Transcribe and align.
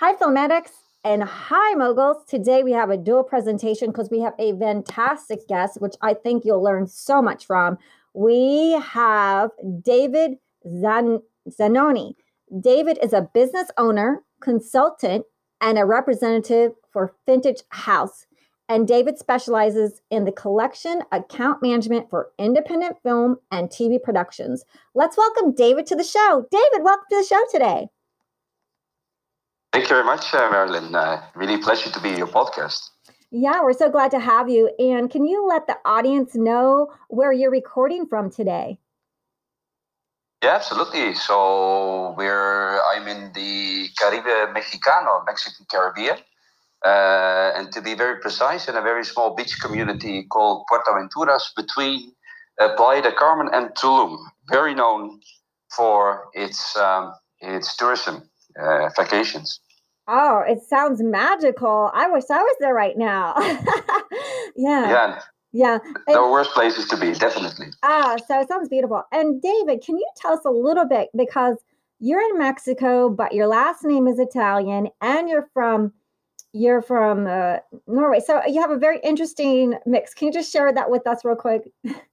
Hi, 0.00 0.14
Filmatics 0.14 0.70
and 1.04 1.22
hi, 1.22 1.74
moguls. 1.74 2.24
Today 2.26 2.62
we 2.62 2.72
have 2.72 2.88
a 2.88 2.96
dual 2.96 3.22
presentation 3.22 3.88
because 3.88 4.08
we 4.08 4.20
have 4.20 4.32
a 4.38 4.58
fantastic 4.58 5.46
guest, 5.46 5.78
which 5.78 5.94
I 6.00 6.14
think 6.14 6.42
you'll 6.42 6.62
learn 6.62 6.86
so 6.86 7.20
much 7.20 7.44
from. 7.44 7.76
We 8.14 8.80
have 8.82 9.50
David 9.82 10.38
Zan- 10.66 11.20
Zanoni. 11.50 12.14
David 12.62 12.98
is 13.02 13.12
a 13.12 13.28
business 13.34 13.70
owner, 13.76 14.24
consultant, 14.40 15.26
and 15.60 15.78
a 15.78 15.84
representative 15.84 16.72
for 16.90 17.14
Fintage 17.26 17.60
House. 17.68 18.24
And 18.70 18.88
David 18.88 19.18
specializes 19.18 20.00
in 20.10 20.24
the 20.24 20.32
collection 20.32 21.02
account 21.12 21.60
management 21.60 22.08
for 22.08 22.30
independent 22.38 22.96
film 23.02 23.36
and 23.50 23.68
TV 23.68 24.02
productions. 24.02 24.64
Let's 24.94 25.18
welcome 25.18 25.54
David 25.54 25.84
to 25.88 25.94
the 25.94 26.04
show. 26.04 26.46
David, 26.50 26.84
welcome 26.84 27.04
to 27.10 27.16
the 27.18 27.26
show 27.26 27.44
today. 27.52 27.88
Thank 29.72 29.84
you 29.84 29.88
very 29.88 30.04
much, 30.04 30.34
uh, 30.34 30.50
Marilyn. 30.50 30.94
Uh, 30.94 31.22
really 31.36 31.58
pleasure 31.58 31.90
to 31.90 32.00
be 32.00 32.10
your 32.10 32.26
podcast. 32.26 32.90
Yeah, 33.30 33.62
we're 33.62 33.72
so 33.72 33.88
glad 33.88 34.10
to 34.10 34.18
have 34.18 34.48
you. 34.48 34.68
And 34.80 35.08
can 35.08 35.24
you 35.24 35.46
let 35.46 35.68
the 35.68 35.76
audience 35.84 36.34
know 36.34 36.92
where 37.08 37.32
you're 37.32 37.52
recording 37.52 38.06
from 38.06 38.30
today? 38.30 38.78
Yeah, 40.42 40.56
absolutely. 40.56 41.14
So 41.14 42.14
we're 42.18 42.80
I'm 42.82 43.06
in 43.06 43.32
the 43.32 43.88
Caribe 43.96 44.54
Mexicano, 44.56 45.24
Mexican 45.24 45.66
Caribbean, 45.70 46.16
uh, 46.84 47.52
and 47.54 47.70
to 47.70 47.80
be 47.80 47.94
very 47.94 48.18
precise, 48.20 48.66
in 48.66 48.74
a 48.74 48.82
very 48.82 49.04
small 49.04 49.36
beach 49.36 49.60
community 49.60 50.24
called 50.24 50.64
Puerto 50.68 50.90
Aventuras 50.90 51.52
between 51.56 52.12
uh, 52.60 52.74
Playa 52.74 53.02
del 53.02 53.12
Carmen 53.12 53.48
and 53.52 53.68
Tulum, 53.76 54.16
very 54.50 54.74
known 54.74 55.20
for 55.76 56.24
its 56.34 56.76
um, 56.76 57.12
its 57.40 57.76
tourism 57.76 58.28
uh, 58.60 58.90
vacations. 58.96 59.60
Oh, 60.08 60.42
it 60.46 60.62
sounds 60.62 61.02
magical. 61.02 61.90
I 61.94 62.08
wish 62.10 62.24
I 62.30 62.42
was 62.42 62.56
there 62.60 62.74
right 62.74 62.98
now. 62.98 63.34
yeah. 64.56 64.90
Yeah. 64.90 65.20
Yeah. 65.52 65.78
There 66.06 66.18
are 66.18 66.30
worse 66.30 66.48
places 66.48 66.86
to 66.88 66.96
be, 66.96 67.12
definitely. 67.12 67.68
Ah, 67.82 68.16
so 68.26 68.40
it 68.40 68.48
sounds 68.48 68.68
beautiful. 68.68 69.02
And 69.12 69.42
David, 69.42 69.82
can 69.84 69.96
you 69.96 70.08
tell 70.16 70.32
us 70.32 70.44
a 70.44 70.50
little 70.50 70.86
bit 70.86 71.08
because 71.16 71.56
you're 71.98 72.20
in 72.20 72.38
Mexico, 72.38 73.08
but 73.08 73.34
your 73.34 73.46
last 73.46 73.84
name 73.84 74.08
is 74.08 74.18
Italian 74.18 74.88
and 75.00 75.28
you're 75.28 75.48
from 75.52 75.92
you're 76.52 76.82
from 76.82 77.28
uh, 77.28 77.58
Norway. 77.86 78.18
So 78.18 78.44
you 78.44 78.60
have 78.60 78.72
a 78.72 78.76
very 78.76 78.98
interesting 79.04 79.78
mix. 79.86 80.14
Can 80.14 80.26
you 80.28 80.32
just 80.32 80.52
share 80.52 80.72
that 80.72 80.90
with 80.90 81.06
us 81.06 81.24
real 81.24 81.36
quick? 81.36 81.70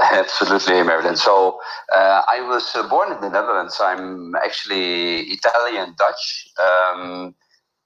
Absolutely, 0.00 0.82
Marilyn. 0.82 1.16
So 1.16 1.58
uh, 1.94 2.22
I 2.28 2.40
was 2.42 2.70
uh, 2.74 2.86
born 2.88 3.12
in 3.12 3.20
the 3.20 3.28
Netherlands. 3.30 3.78
I'm 3.80 4.34
actually 4.36 5.22
Italian 5.22 5.94
Dutch. 5.98 6.48
Um, 6.62 7.34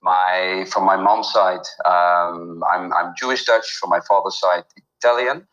my 0.03 0.67
from 0.71 0.85
my 0.85 0.97
mom's 0.97 1.33
side, 1.33 1.65
um, 1.87 2.63
I'm 2.71 2.93
I'm 2.93 3.15
Jewish 3.17 3.45
Dutch. 3.45 3.67
From 3.81 3.91
my 3.91 4.01
father's 4.01 4.39
side, 4.39 4.65
Italian. 4.99 5.47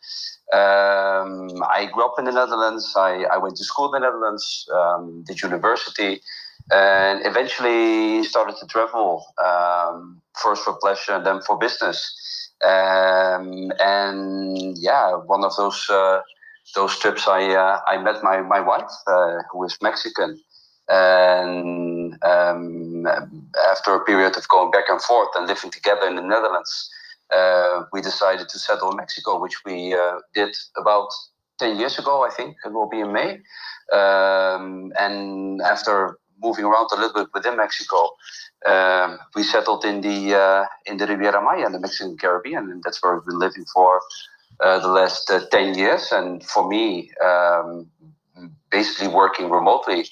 Um, 0.52 1.64
I 1.64 1.88
grew 1.94 2.04
up 2.06 2.16
in 2.18 2.26
the 2.26 2.32
Netherlands. 2.32 2.94
I, 2.98 3.24
I 3.32 3.38
went 3.38 3.56
to 3.58 3.64
school 3.64 3.94
in 3.94 4.02
the 4.02 4.08
Netherlands, 4.08 4.68
um, 4.74 5.24
did 5.28 5.42
university, 5.42 6.22
and 6.72 7.26
eventually 7.26 8.24
started 8.24 8.58
to 8.58 8.66
travel. 8.68 9.26
Um, 9.44 10.22
first 10.42 10.64
for 10.64 10.74
pleasure, 10.74 11.14
and 11.14 11.26
then 11.26 11.42
for 11.42 11.58
business. 11.58 12.52
Um, 12.66 13.72
and 13.80 14.78
yeah, 14.78 15.14
one 15.16 15.46
of 15.46 15.56
those 15.56 15.88
uh, 15.90 16.20
those 16.76 16.98
trips, 17.00 17.28
I 17.28 17.54
uh, 17.54 17.80
I 17.88 17.98
met 17.98 18.24
my 18.24 18.42
my 18.42 18.60
wife, 18.60 18.92
uh, 19.08 19.38
who 19.52 19.64
is 19.66 19.78
Mexican, 19.82 20.40
and 20.88 22.18
um, 22.24 23.08
after 23.72 23.96
a 23.96 24.04
period 24.06 24.38
of 24.38 24.48
going 24.48 24.72
back 24.72 24.86
and 24.90 25.02
forth 25.02 25.30
and 25.36 25.48
living 25.48 25.72
together 25.72 26.08
in 26.08 26.16
the 26.16 26.22
Netherlands, 26.22 26.90
uh, 27.36 27.84
we 27.92 28.02
decided 28.02 28.50
to 28.50 28.60
settle 28.60 28.92
in 28.92 28.98
Mexico, 28.98 29.40
which 29.40 29.64
we 29.66 29.94
uh, 29.94 30.20
did 30.34 30.56
about 30.78 31.10
ten 31.58 31.78
years 31.78 31.98
ago. 32.00 32.26
I 32.26 32.32
think 32.32 32.58
it 32.66 32.74
will 32.74 32.90
be 32.90 33.00
in 33.00 33.14
May, 33.14 33.40
um, 33.94 34.92
and 35.00 35.62
after 35.62 36.18
moving 36.42 36.66
around 36.66 36.90
a 36.94 36.96
little 36.96 37.24
bit 37.24 37.30
within 37.34 37.58
Mexico. 37.58 38.12
Um, 38.66 39.20
we 39.36 39.44
settled 39.44 39.86
in 39.86 40.02
the 40.02 40.36
uh, 40.36 40.66
in 40.86 40.98
the 40.98 41.08
Riviera 41.08 41.42
Maya 41.42 41.66
in 41.66 41.72
the 41.72 41.80
Mexican 41.80 42.18
Caribbean, 42.18 42.70
and 42.70 42.84
that's 42.84 43.02
where 43.02 43.16
we've 43.16 43.26
been 43.26 43.40
living 43.40 43.66
for 43.74 44.02
the 44.60 44.88
last 44.88 45.30
uh, 45.30 45.46
10 45.52 45.78
years. 45.78 46.12
And 46.12 46.44
for 46.44 46.68
me, 46.68 47.12
um, 47.24 47.90
basically 48.72 49.08
working 49.08 49.50
remotely 49.50 50.10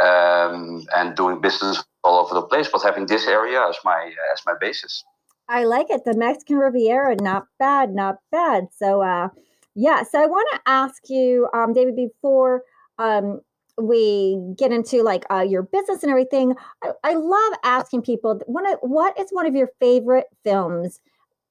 um, 0.00 0.86
and 0.94 1.16
doing 1.16 1.40
business 1.40 1.82
all 2.04 2.24
over 2.24 2.34
the 2.34 2.42
place, 2.42 2.68
but 2.68 2.82
having 2.82 3.06
this 3.06 3.26
area 3.26 3.60
as 3.68 3.76
my 3.84 4.12
as 4.32 4.42
my 4.46 4.54
basis. 4.60 5.04
I 5.48 5.64
like 5.64 5.86
it. 5.90 6.04
The 6.04 6.16
Mexican 6.16 6.56
Riviera, 6.58 7.16
not 7.20 7.46
bad, 7.58 7.94
not 7.94 8.16
bad. 8.32 8.66
So, 8.76 9.02
uh, 9.02 9.28
yeah. 9.74 10.02
So 10.02 10.20
I 10.20 10.26
want 10.26 10.48
to 10.54 10.60
ask 10.66 11.08
you, 11.08 11.48
um, 11.54 11.72
David, 11.72 11.94
before 11.94 12.62
um, 12.98 13.40
we 13.78 14.40
get 14.56 14.72
into 14.72 15.02
like 15.02 15.24
uh, 15.30 15.46
your 15.48 15.62
business 15.62 16.02
and 16.02 16.10
everything, 16.10 16.54
I, 16.82 16.90
I 17.04 17.14
love 17.14 17.52
asking 17.62 18.02
people, 18.02 18.40
one 18.46 18.66
of, 18.66 18.78
what 18.80 19.18
is 19.20 19.28
one 19.30 19.46
of 19.46 19.54
your 19.54 19.70
favorite 19.78 20.26
films 20.42 21.00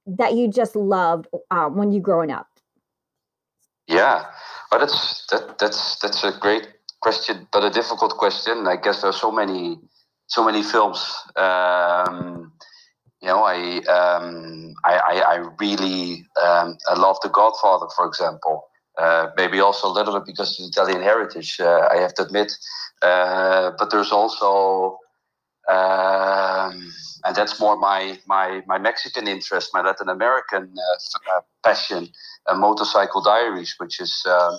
that 0.06 0.34
you 0.34 0.48
just 0.48 0.76
loved 0.76 1.26
um, 1.50 1.76
when 1.76 1.92
you 1.92 2.00
growing 2.00 2.30
up? 2.30 2.48
Yeah, 3.86 4.24
but 4.70 4.78
that's 4.78 5.26
that, 5.30 5.58
that's 5.58 5.98
that's 6.00 6.24
a 6.24 6.32
great 6.40 6.68
question, 7.00 7.46
but 7.52 7.64
a 7.64 7.70
difficult 7.70 8.16
question. 8.16 8.66
I 8.66 8.76
guess 8.76 9.02
there's 9.02 9.20
so 9.20 9.30
many 9.30 9.78
so 10.26 10.44
many 10.44 10.62
films. 10.62 11.14
Um, 11.36 12.52
you 13.22 13.28
know, 13.28 13.44
I 13.44 13.78
um, 13.86 14.74
I, 14.84 14.94
I, 14.98 15.14
I 15.34 15.48
really 15.60 16.26
um, 16.42 16.76
I 16.88 16.94
love 16.98 17.18
The 17.22 17.28
Godfather, 17.28 17.86
for 17.96 18.06
example. 18.06 18.68
Uh, 18.98 19.28
maybe 19.36 19.60
also 19.60 19.86
a 19.88 19.92
little 19.92 20.14
bit 20.14 20.24
because 20.24 20.58
of 20.58 20.66
Italian 20.66 21.02
heritage, 21.02 21.60
uh, 21.60 21.86
I 21.90 21.96
have 21.96 22.14
to 22.14 22.22
admit. 22.22 22.50
Uh, 23.02 23.72
but 23.78 23.90
there's 23.90 24.10
also 24.10 24.98
um, 25.68 26.92
and 27.24 27.34
that's 27.34 27.58
more 27.58 27.76
my 27.76 28.18
my 28.26 28.62
my 28.66 28.78
Mexican 28.78 29.26
interest, 29.26 29.70
my 29.74 29.82
Latin 29.82 30.08
American 30.08 30.72
uh, 30.78 31.36
uh 31.36 31.40
passion, 31.64 32.08
uh, 32.46 32.54
Motorcycle 32.54 33.22
Diaries, 33.22 33.74
which 33.78 34.00
is 34.00 34.24
um, 34.26 34.56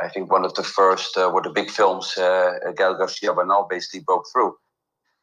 I 0.00 0.08
think 0.08 0.30
one 0.30 0.44
of 0.44 0.54
the 0.54 0.62
first 0.62 1.16
uh, 1.16 1.30
were 1.32 1.42
the 1.42 1.50
big 1.50 1.70
films 1.70 2.16
uh, 2.16 2.58
Gael 2.76 2.96
Garcia 2.96 3.32
Bernal 3.32 3.66
basically 3.68 4.00
broke 4.00 4.26
through 4.32 4.56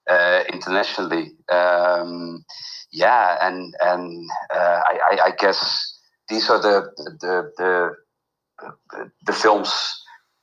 uh, 0.09 0.43
internationally. 0.51 1.31
Um, 1.49 2.43
yeah, 2.91 3.37
and 3.41 3.73
and 3.81 4.29
I, 4.51 4.99
I, 5.11 5.17
I, 5.25 5.31
guess 5.37 5.97
these 6.29 6.49
are 6.49 6.61
the 6.61 6.91
the 7.21 7.51
the 7.57 9.09
the, 9.25 9.33
films 9.33 9.69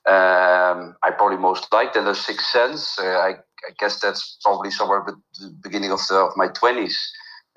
um, 0.06 0.96
I 1.02 1.10
probably 1.16 1.36
most 1.36 1.72
liked. 1.72 1.94
And 1.94 2.06
The 2.06 2.14
Sixth 2.14 2.46
Sense, 2.46 2.98
I 2.98 3.36
I 3.68 3.72
guess 3.78 4.00
that's 4.00 4.38
probably 4.42 4.70
somewhere 4.70 5.00
at 5.00 5.06
the 5.06 5.54
beginning 5.62 5.92
of, 5.92 6.00
the, 6.08 6.16
of 6.16 6.32
my 6.36 6.48
20s, 6.48 6.94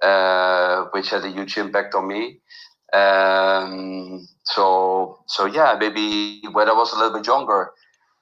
uh, 0.02 0.86
which 0.92 1.10
had 1.10 1.24
a 1.24 1.32
huge 1.32 1.58
impact 1.58 1.96
on 1.96 2.08
me. 2.08 2.40
Um, 2.94 4.28
so, 4.44 5.20
so 5.28 5.46
yeah, 5.46 5.76
maybe 5.80 6.42
when 6.52 6.70
I 6.70 6.74
was 6.74 6.94
a 6.94 6.98
little 6.98 7.18
bit 7.18 7.26
younger, 7.26 7.72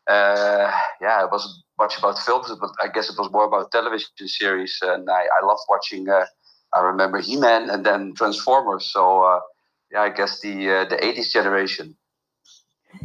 uh, 0.10 0.72
yeah, 1.02 1.24
it 1.24 1.32
wasn't 1.32 1.56
much 1.78 1.98
about 1.98 2.20
films, 2.20 2.52
but 2.60 2.72
I 2.82 2.88
guess 2.88 3.10
it 3.10 3.18
was 3.18 3.32
more 3.32 3.46
about 3.46 3.72
television 3.72 4.10
series. 4.26 4.78
And 4.82 5.10
I, 5.10 5.24
I 5.42 5.46
loved 5.46 5.62
watching, 5.70 6.08
uh, 6.10 6.26
I 6.74 6.82
remember 6.82 7.20
He 7.20 7.36
Man 7.36 7.70
and 7.70 7.86
then 7.86 8.14
Transformers. 8.16 8.92
So, 8.92 9.24
uh, 9.24 9.40
yeah, 9.92 10.02
I 10.02 10.10
guess 10.10 10.40
the, 10.42 10.54
uh, 10.72 10.86
the 10.90 10.98
80s 10.98 11.32
generation. 11.32 11.96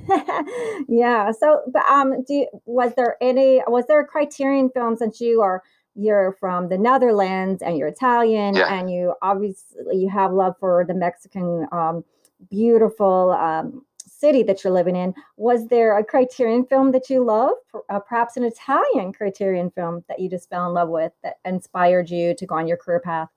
yeah. 0.88 1.30
So, 1.32 1.62
but 1.72 1.84
um, 1.88 2.22
do 2.24 2.34
you, 2.34 2.46
was 2.64 2.94
there 2.96 3.16
any 3.20 3.62
was 3.66 3.84
there 3.86 4.00
a 4.00 4.06
Criterion 4.06 4.70
film 4.70 4.96
since 4.96 5.20
you 5.20 5.40
are 5.42 5.62
you're 5.94 6.32
from 6.38 6.68
the 6.68 6.78
Netherlands 6.78 7.62
and 7.62 7.76
you're 7.76 7.88
Italian 7.88 8.54
yeah. 8.54 8.72
and 8.72 8.90
you 8.90 9.14
obviously 9.22 9.96
you 9.96 10.08
have 10.10 10.32
love 10.32 10.54
for 10.60 10.84
the 10.86 10.94
Mexican 10.94 11.66
um, 11.72 12.04
beautiful 12.50 13.32
um, 13.32 13.82
city 14.06 14.42
that 14.42 14.62
you're 14.64 14.72
living 14.72 14.96
in. 14.96 15.14
Was 15.36 15.68
there 15.68 15.98
a 15.98 16.04
Criterion 16.04 16.66
film 16.66 16.92
that 16.92 17.10
you 17.10 17.24
love, 17.24 17.54
uh, 17.88 18.00
perhaps 18.00 18.36
an 18.36 18.44
Italian 18.44 19.12
Criterion 19.12 19.70
film 19.70 20.04
that 20.08 20.18
you 20.18 20.28
just 20.28 20.48
fell 20.48 20.66
in 20.68 20.74
love 20.74 20.88
with 20.88 21.12
that 21.22 21.36
inspired 21.44 22.10
you 22.10 22.34
to 22.34 22.46
go 22.46 22.56
on 22.56 22.66
your 22.66 22.76
career 22.76 23.00
path? 23.00 23.28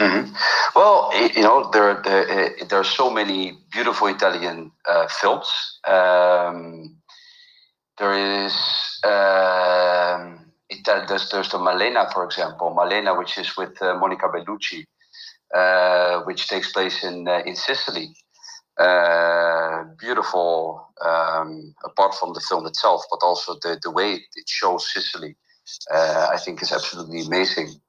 Mm-hmm. 0.00 0.32
Well, 0.74 1.10
you 1.36 1.42
know, 1.42 1.68
there, 1.72 2.00
there, 2.02 2.28
eh, 2.30 2.64
there 2.68 2.80
are 2.80 2.84
so 2.84 3.10
many 3.10 3.58
beautiful 3.70 4.06
Italian 4.06 4.72
uh, 4.88 5.06
films. 5.08 5.78
Um, 5.86 6.96
there 7.98 8.44
is 8.46 8.54
um, 9.04 10.52
Ital- 10.72 11.04
there's, 11.06 11.28
there's 11.30 11.50
the 11.50 11.58
Malena, 11.58 12.08
for 12.14 12.24
example, 12.24 12.72
Malena, 12.74 13.14
which 13.18 13.36
is 13.36 13.54
with 13.58 13.80
uh, 13.82 13.98
Monica 13.98 14.28
Bellucci, 14.28 14.84
uh, 15.54 16.22
which 16.24 16.48
takes 16.48 16.72
place 16.72 17.04
in 17.04 17.28
uh, 17.28 17.42
in 17.44 17.54
Sicily. 17.54 18.14
Uh, 18.78 19.84
beautiful, 19.98 20.88
um, 21.04 21.74
apart 21.84 22.14
from 22.14 22.32
the 22.32 22.40
film 22.48 22.66
itself, 22.66 23.02
but 23.10 23.18
also 23.22 23.54
the, 23.60 23.78
the 23.82 23.90
way 23.90 24.14
it 24.14 24.48
shows 24.48 24.90
Sicily 24.90 25.36
uh, 25.92 26.28
I 26.32 26.38
think 26.38 26.62
is 26.62 26.72
absolutely 26.72 27.22
amazing. 27.22 27.80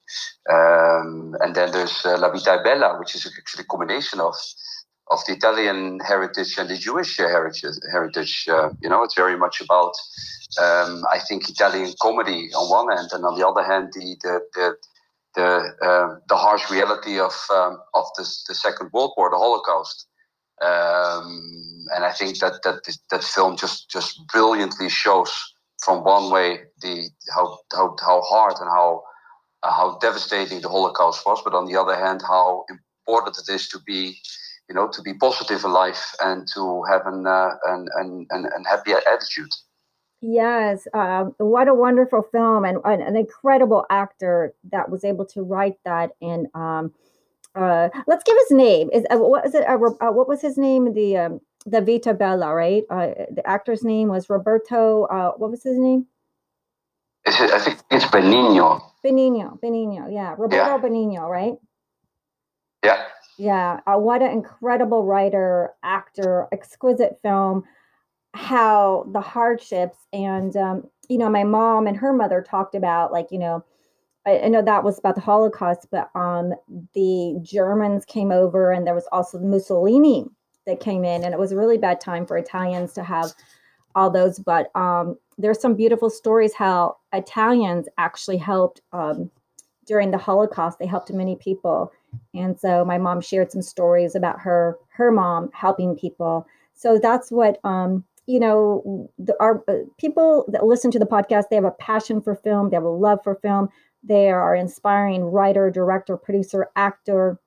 Um, 0.49 1.35
and 1.39 1.55
then 1.55 1.71
there's 1.71 2.05
uh, 2.05 2.17
La 2.17 2.31
Vita 2.31 2.61
Bella, 2.63 2.97
which 2.99 3.15
is 3.15 3.25
actually 3.25 3.63
a 3.63 3.67
combination 3.67 4.19
of 4.19 4.35
of 5.09 5.19
the 5.27 5.33
Italian 5.33 5.99
heritage 5.99 6.57
and 6.57 6.69
the 6.69 6.77
Jewish 6.77 7.17
heritage. 7.17 7.77
Heritage, 7.91 8.47
uh, 8.49 8.69
you 8.81 8.89
know, 8.89 9.03
it's 9.03 9.15
very 9.15 9.37
much 9.37 9.59
about, 9.59 9.93
um, 10.57 11.03
I 11.11 11.19
think, 11.19 11.49
Italian 11.49 11.93
comedy 12.01 12.49
on 12.55 12.69
one 12.69 12.95
hand, 12.95 13.09
and 13.11 13.25
on 13.25 13.37
the 13.37 13.45
other 13.45 13.63
hand, 13.63 13.91
the 13.93 14.15
the 14.23 14.41
the 14.55 14.75
the, 15.35 15.87
uh, 15.87 16.19
the 16.27 16.35
harsh 16.35 16.69
reality 16.69 17.19
of 17.19 17.33
um, 17.53 17.79
of 17.93 18.05
the, 18.17 18.23
the 18.47 18.55
Second 18.55 18.89
World 18.93 19.13
War, 19.17 19.29
the 19.29 19.37
Holocaust. 19.37 20.07
Um, 20.61 21.85
and 21.95 22.05
I 22.05 22.11
think 22.11 22.39
that 22.39 22.61
that 22.63 22.83
that 23.09 23.23
film 23.23 23.57
just 23.57 23.89
just 23.89 24.19
brilliantly 24.31 24.89
shows 24.89 25.31
from 25.83 26.03
one 26.03 26.31
way 26.31 26.59
the 26.81 27.09
how 27.35 27.59
how 27.73 27.95
how 27.99 28.21
hard 28.21 28.55
and 28.59 28.69
how 28.69 29.03
uh, 29.63 29.71
how 29.71 29.97
devastating 29.99 30.61
the 30.61 30.69
Holocaust 30.69 31.25
was, 31.25 31.41
but 31.43 31.53
on 31.53 31.65
the 31.65 31.79
other 31.79 31.95
hand, 31.95 32.21
how 32.21 32.65
important 32.69 33.37
it 33.37 33.53
is 33.53 33.67
to 33.69 33.79
be 33.79 34.17
you 34.71 34.75
know, 34.75 34.87
to 34.87 35.01
be 35.01 35.13
positive 35.13 35.65
in 35.65 35.71
life 35.71 36.15
and 36.21 36.47
to 36.53 36.83
have 36.83 37.05
an 37.05 37.27
uh, 37.27 37.49
an, 37.65 37.89
an, 37.95 38.25
an, 38.29 38.63
happy 38.63 38.93
attitude. 38.93 39.51
Yes, 40.21 40.87
um, 40.93 41.35
what 41.39 41.67
a 41.67 41.73
wonderful 41.73 42.21
film 42.31 42.63
and, 42.63 42.77
and, 42.85 43.01
an 43.01 43.17
incredible 43.17 43.85
actor 43.89 44.53
that 44.71 44.89
was 44.89 45.03
able 45.03 45.25
to 45.25 45.41
write 45.41 45.75
that. 45.83 46.11
And 46.21 46.47
um, 46.53 46.93
uh, 47.53 47.89
let's 48.07 48.23
give 48.23 48.37
his 48.37 48.51
name. 48.51 48.89
Is 48.93 49.03
uh, 49.11 49.17
what 49.17 49.45
is 49.45 49.55
it? 49.55 49.67
Uh, 49.67 49.77
uh, 49.99 50.11
what 50.11 50.29
was 50.29 50.41
his 50.41 50.57
name? 50.57 50.93
The 50.93 51.17
um, 51.17 51.41
the 51.65 51.81
Vita 51.81 52.13
Bella, 52.13 52.53
right? 52.55 52.83
Uh, 52.89 53.25
the 53.29 53.41
actor's 53.45 53.83
name 53.83 54.07
was 54.07 54.29
Roberto. 54.29 55.03
Uh, 55.03 55.31
what 55.31 55.51
was 55.51 55.63
his 55.63 55.77
name? 55.77 56.05
I 57.25 57.59
think 57.59 57.79
it's 57.91 58.05
Benigno. 58.05 58.90
Benigno, 59.03 59.59
Benigno, 59.61 60.11
yeah, 60.11 60.35
Roberto 60.37 60.55
yeah. 60.55 60.77
Benigno, 60.77 61.29
right? 61.29 61.53
Yeah. 62.83 63.03
Yeah, 63.37 63.79
uh, 63.87 63.97
what 63.97 64.21
an 64.21 64.31
incredible 64.31 65.03
writer, 65.03 65.73
actor, 65.83 66.47
exquisite 66.51 67.19
film. 67.23 67.63
How 68.33 69.07
the 69.11 69.19
hardships 69.19 69.97
and 70.13 70.55
um, 70.55 70.83
you 71.09 71.17
know, 71.17 71.29
my 71.29 71.43
mom 71.43 71.87
and 71.87 71.97
her 71.97 72.13
mother 72.13 72.41
talked 72.41 72.75
about 72.75 73.11
like 73.11 73.27
you 73.31 73.39
know, 73.39 73.65
I, 74.25 74.41
I, 74.41 74.47
know 74.47 74.61
that 74.61 74.83
was 74.83 74.99
about 74.99 75.15
the 75.15 75.21
Holocaust, 75.21 75.87
but 75.91 76.09
um, 76.15 76.53
the 76.93 77.37
Germans 77.41 78.05
came 78.05 78.31
over, 78.31 78.71
and 78.71 78.87
there 78.87 78.95
was 78.95 79.07
also 79.11 79.39
Mussolini 79.39 80.25
that 80.65 80.79
came 80.79 81.03
in, 81.03 81.23
and 81.23 81.33
it 81.33 81.39
was 81.39 81.51
a 81.51 81.57
really 81.57 81.77
bad 81.77 81.99
time 81.99 82.25
for 82.25 82.37
Italians 82.37 82.93
to 82.93 83.03
have 83.03 83.33
all 83.95 84.09
those. 84.09 84.39
But 84.39 84.75
um, 84.75 85.17
there's 85.37 85.59
some 85.59 85.75
beautiful 85.75 86.09
stories 86.09 86.53
how 86.53 86.97
Italians 87.13 87.87
actually 87.97 88.37
helped 88.37 88.81
um, 88.93 89.29
during 89.85 90.11
the 90.11 90.17
Holocaust. 90.17 90.79
They 90.79 90.85
helped 90.85 91.11
many 91.11 91.35
people 91.35 91.91
and 92.33 92.59
so 92.59 92.83
my 92.85 92.97
mom 92.97 93.21
shared 93.21 93.51
some 93.51 93.61
stories 93.61 94.15
about 94.15 94.39
her 94.39 94.77
her 94.89 95.11
mom 95.11 95.49
helping 95.53 95.95
people. 95.95 96.45
So 96.73 96.97
that's 96.97 97.31
what 97.31 97.59
um, 97.63 98.03
you 98.25 98.39
know. 98.39 99.09
The, 99.19 99.35
our 99.39 99.63
uh, 99.67 99.85
people 99.97 100.45
that 100.49 100.65
listen 100.65 100.91
to 100.91 100.99
the 100.99 101.05
podcast, 101.05 101.45
they 101.49 101.55
have 101.55 101.65
a 101.65 101.71
passion 101.71 102.21
for 102.21 102.35
film. 102.35 102.69
They 102.69 102.75
have 102.75 102.83
a 102.83 102.89
love 102.89 103.19
for 103.23 103.35
film. 103.35 103.69
They 104.03 104.29
are 104.29 104.55
inspiring 104.55 105.23
writer, 105.23 105.69
director, 105.69 106.17
producer, 106.17 106.69
actor, 106.75 107.39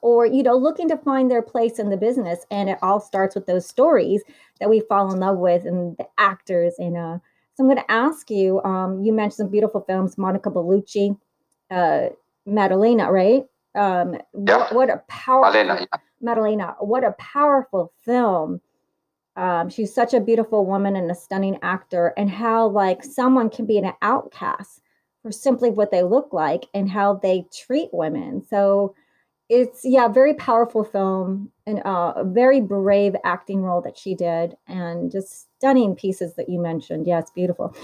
or 0.00 0.26
you 0.26 0.42
know, 0.42 0.56
looking 0.56 0.88
to 0.88 0.96
find 0.96 1.30
their 1.30 1.42
place 1.42 1.78
in 1.78 1.90
the 1.90 1.96
business. 1.96 2.46
And 2.50 2.70
it 2.70 2.78
all 2.82 3.00
starts 3.00 3.34
with 3.34 3.46
those 3.46 3.66
stories 3.66 4.22
that 4.60 4.70
we 4.70 4.80
fall 4.80 5.12
in 5.12 5.20
love 5.20 5.38
with 5.38 5.64
and 5.64 5.96
the 5.98 6.06
actors. 6.18 6.74
And 6.78 6.96
uh, 6.96 7.18
so 7.54 7.64
I'm 7.64 7.66
going 7.66 7.76
to 7.76 7.90
ask 7.90 8.30
you. 8.30 8.62
Um, 8.62 9.02
you 9.02 9.12
mentioned 9.12 9.34
some 9.34 9.50
beautiful 9.50 9.82
films, 9.82 10.16
Monica 10.16 10.50
Bellucci, 10.50 11.18
uh, 11.70 12.08
Maddalena, 12.46 13.10
right? 13.10 13.44
Um, 13.74 14.14
yeah. 14.46 14.58
what, 14.58 14.74
what, 14.74 14.90
a 14.90 15.02
powerful 15.08 15.52
Maddalena, 15.52 15.80
yeah. 15.80 16.00
Maddalena, 16.20 16.76
what 16.80 17.04
a 17.04 17.12
powerful 17.12 17.92
film. 18.04 18.60
Um, 19.36 19.70
she's 19.70 19.94
such 19.94 20.12
a 20.12 20.20
beautiful 20.20 20.66
woman 20.66 20.94
and 20.94 21.10
a 21.10 21.14
stunning 21.14 21.58
actor, 21.62 22.12
and 22.18 22.30
how 22.30 22.68
like 22.68 23.02
someone 23.02 23.48
can 23.48 23.64
be 23.64 23.78
an 23.78 23.92
outcast 24.02 24.82
for 25.22 25.32
simply 25.32 25.70
what 25.70 25.90
they 25.90 26.02
look 26.02 26.32
like 26.32 26.66
and 26.74 26.90
how 26.90 27.14
they 27.14 27.46
treat 27.52 27.88
women. 27.92 28.44
So 28.44 28.94
it's 29.52 29.84
yeah, 29.84 30.08
very 30.08 30.32
powerful 30.32 30.82
film 30.82 31.52
and 31.66 31.80
uh, 31.84 32.14
a 32.16 32.24
very 32.24 32.60
brave 32.62 33.14
acting 33.22 33.60
role 33.60 33.82
that 33.82 33.98
she 33.98 34.14
did, 34.14 34.56
and 34.66 35.12
just 35.12 35.46
stunning 35.58 35.94
pieces 35.94 36.34
that 36.36 36.48
you 36.48 36.58
mentioned. 36.58 37.06
Yeah, 37.06 37.18
it's 37.18 37.30
beautiful. 37.30 37.76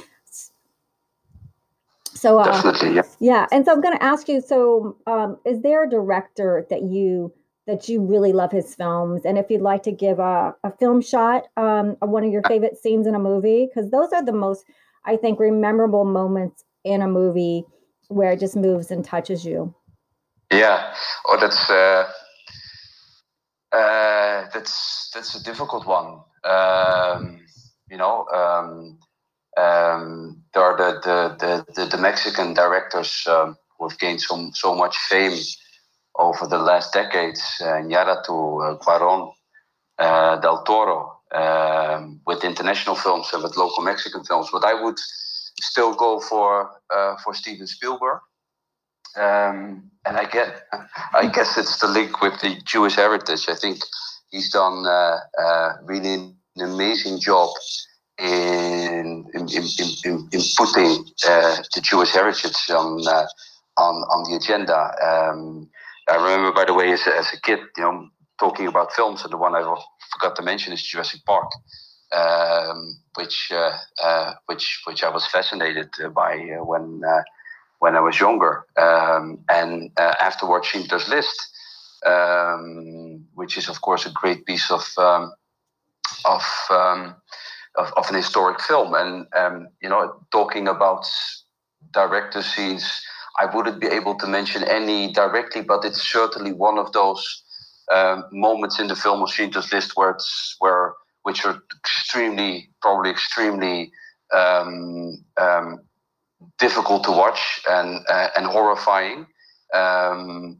So 2.15 2.39
uh, 2.39 2.47
definitely, 2.47 2.97
yeah. 2.97 3.03
Yeah, 3.21 3.47
and 3.53 3.67
so 3.67 3.73
I'm 3.73 3.83
going 3.83 3.97
to 3.97 4.03
ask 4.03 4.29
you. 4.29 4.41
So, 4.41 4.97
um, 5.07 5.37
is 5.45 5.61
there 5.61 5.85
a 5.85 5.91
director 5.91 6.67
that 6.71 6.83
you 6.83 7.33
that 7.67 7.87
you 7.87 8.01
really 8.01 8.33
love 8.33 8.51
his 8.51 8.75
films, 8.75 9.27
and 9.27 9.37
if 9.37 9.51
you'd 9.51 9.61
like 9.61 9.83
to 9.83 9.93
give 9.93 10.19
a, 10.19 10.55
a 10.65 10.73
film 10.79 11.03
shot 11.03 11.49
um, 11.59 11.99
of 12.01 12.09
one 12.09 12.25
of 12.25 12.33
your 12.33 12.43
favorite 12.45 12.79
scenes 12.79 13.07
in 13.07 13.15
a 13.15 13.19
movie, 13.19 13.67
because 13.67 13.91
those 13.91 14.11
are 14.15 14.25
the 14.25 14.33
most, 14.33 14.65
I 15.05 15.19
think, 15.19 15.39
memorable 15.39 16.07
moments 16.07 16.65
in 16.83 17.03
a 17.03 17.09
movie 17.09 17.65
where 18.09 18.33
it 18.33 18.41
just 18.41 18.57
moves 18.57 18.91
and 18.91 19.05
touches 19.05 19.45
you. 19.45 19.75
Yeah. 20.51 20.95
Oh, 21.27 21.39
that's 21.41 21.71
uh, 21.71 22.11
uh, 23.73 24.49
that's 24.53 25.11
that's 25.15 25.35
a 25.35 25.43
difficult 25.43 25.87
one. 25.87 26.21
Um, 26.45 27.41
you 27.91 27.97
know. 27.97 28.27
Um, 28.29 28.99
um, 29.59 30.43
there 30.55 30.63
are 30.63 30.77
the, 30.77 31.01
the, 31.41 31.65
the, 31.75 31.87
the, 31.89 31.99
Mexican 31.99 32.55
directors 32.55 33.27
um, 33.29 33.57
who 33.77 33.89
have 33.89 33.99
gained 33.99 34.21
so, 34.21 34.51
so 34.55 34.73
much 34.73 34.97
fame 34.97 35.37
over 36.17 36.47
the 36.47 36.59
last 36.59 36.93
decades, 36.93 37.43
uh, 37.61 37.81
Iñárritu, 37.83 38.29
uh, 38.29 38.79
Cuarón, 38.79 39.33
uh, 39.99 40.37
Del 40.37 40.63
Toro, 40.63 41.21
um, 41.33 42.21
with 42.27 42.45
international 42.45 42.95
films 42.95 43.31
and 43.33 43.43
with 43.43 43.57
local 43.57 43.83
Mexican 43.83 44.25
films. 44.25 44.49
But 44.53 44.65
I 44.65 44.81
would 44.81 44.99
still 45.61 45.95
go 45.95 46.21
for 46.21 46.71
uh, 46.95 47.17
for 47.25 47.35
Steven 47.35 47.67
Spielberg. 47.67 48.21
Um, 49.17 49.91
and 50.07 50.17
I 50.17 50.25
get, 50.25 50.63
I 51.15 51.29
guess 51.29 51.59
it's 51.59 51.79
the 51.79 51.89
link 51.89 52.21
with 52.21 52.41
the 52.41 52.61
Jewish 52.65 52.97
heritage. 52.97 53.49
I 53.49 53.55
think 53.55 53.79
he's 54.31 54.51
done 54.51 54.87
uh, 54.87 55.19
uh, 55.39 55.73
really 55.85 56.15
an 56.15 56.37
amazing 56.57 57.21
job 57.21 57.51
in 58.19 59.27
in, 59.35 59.49
in, 59.49 59.65
in, 60.05 60.29
in 60.33 60.41
putting 60.57 61.05
uh, 61.27 61.57
the 61.75 61.81
Jewish 61.83 62.13
heritage 62.13 62.57
on 62.71 63.07
uh, 63.07 63.27
on 63.77 63.95
on 63.95 64.31
the 64.31 64.37
agenda. 64.37 64.77
Um, 65.05 65.69
I 66.09 66.17
remember, 66.17 66.53
by 66.53 66.65
the 66.65 66.75
way, 66.75 66.93
as 66.93 67.07
a, 67.07 67.17
as 67.17 67.33
a 67.33 67.41
kid, 67.41 67.61
you 67.77 67.83
know, 67.83 68.09
talking 68.41 68.67
about 68.67 68.93
films, 68.93 69.23
and 69.25 69.33
the 69.33 69.37
one 69.37 69.55
I 69.55 69.63
forgot 70.13 70.37
to 70.37 70.43
mention 70.43 70.73
is 70.73 70.83
Jurassic 70.83 71.21
Park, 71.27 71.51
um, 72.17 72.99
which 73.15 73.51
uh, 73.53 73.77
uh 74.03 74.35
which 74.47 74.81
which 74.87 75.03
I 75.03 75.11
was 75.11 75.27
fascinated 75.27 75.91
by 76.15 76.37
when 76.61 77.03
uh, 77.07 77.23
when 77.79 77.97
I 77.97 78.01
was 78.01 78.19
younger, 78.19 78.67
um, 78.77 79.39
and 79.49 79.91
afterwards 79.99 80.67
Schindler's 80.67 81.09
List, 81.09 81.37
um, 82.07 83.25
which 83.35 83.57
is 83.57 83.69
of 83.69 83.81
course 83.81 84.07
a 84.07 84.11
great 84.11 84.47
piece 84.47 84.71
of 84.71 84.85
um, 84.99 85.33
of 86.25 86.43
um, 86.71 87.15
of, 87.77 87.93
of 87.97 88.09
an 88.09 88.17
historic 88.17 88.61
film. 88.61 88.95
And 88.95 89.27
um, 89.37 89.69
you 89.81 89.89
know, 89.89 90.21
talking 90.31 90.69
about 90.69 91.07
director 91.93 92.43
scenes, 92.43 93.03
I 93.39 93.47
wouldn't 93.55 93.81
be 93.81 93.87
able 93.87 94.17
to 94.17 94.27
mention 94.27 94.65
any 94.65 95.13
directly, 95.13 95.63
but 95.63 95.85
it's 95.85 96.03
certainly 96.03 96.53
one 96.53 96.79
of 96.79 96.93
those 96.93 97.43
um, 97.95 98.25
moments 98.33 98.79
in 98.79 98.89
the 98.89 98.97
film 98.97 99.23
of 99.23 99.31
Schindler's 99.31 99.73
List 99.73 99.93
where 99.97 100.11
it's 100.11 100.57
where 100.59 100.95
which 101.23 101.45
are 101.45 101.61
extremely, 101.77 102.71
probably 102.81 103.11
extremely 103.11 103.93
um, 104.35 105.23
um, 105.41 105.81
difficult 106.59 107.05
to 107.05 107.11
watch 107.11 107.61
and 107.69 108.05
uh, 108.09 108.29
and 108.37 108.47
horrifying, 108.47 109.27
um, 109.75 110.59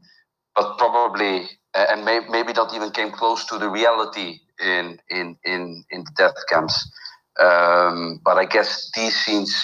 but 0.55 0.77
probably 0.77 1.49
and 1.73 2.05
may, 2.05 2.19
maybe 2.29 2.53
not 2.53 2.73
even 2.73 2.91
came 2.91 3.11
close 3.11 3.45
to 3.45 3.57
the 3.57 3.69
reality 3.69 4.39
in 4.59 4.99
in 5.09 5.37
in 5.45 5.83
in 5.91 6.03
the 6.03 6.11
death 6.17 6.35
camps. 6.49 6.91
Um, 7.39 8.19
but 8.23 8.37
I 8.37 8.45
guess 8.45 8.91
these 8.95 9.15
scenes, 9.15 9.55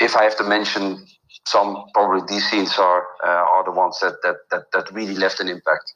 if 0.00 0.16
I 0.16 0.24
have 0.24 0.36
to 0.38 0.44
mention 0.44 1.04
some, 1.46 1.84
probably 1.92 2.22
these 2.28 2.48
scenes 2.48 2.78
are 2.78 3.04
uh, 3.24 3.44
are 3.54 3.64
the 3.64 3.72
ones 3.72 3.98
that, 4.00 4.16
that 4.22 4.36
that 4.50 4.64
that 4.72 4.92
really 4.92 5.14
left 5.14 5.40
an 5.40 5.48
impact. 5.48 5.94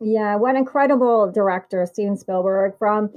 Yeah, 0.00 0.36
what 0.36 0.56
incredible 0.56 1.30
director 1.30 1.84
Steven 1.86 2.16
Spielberg 2.16 2.78
from 2.78 3.10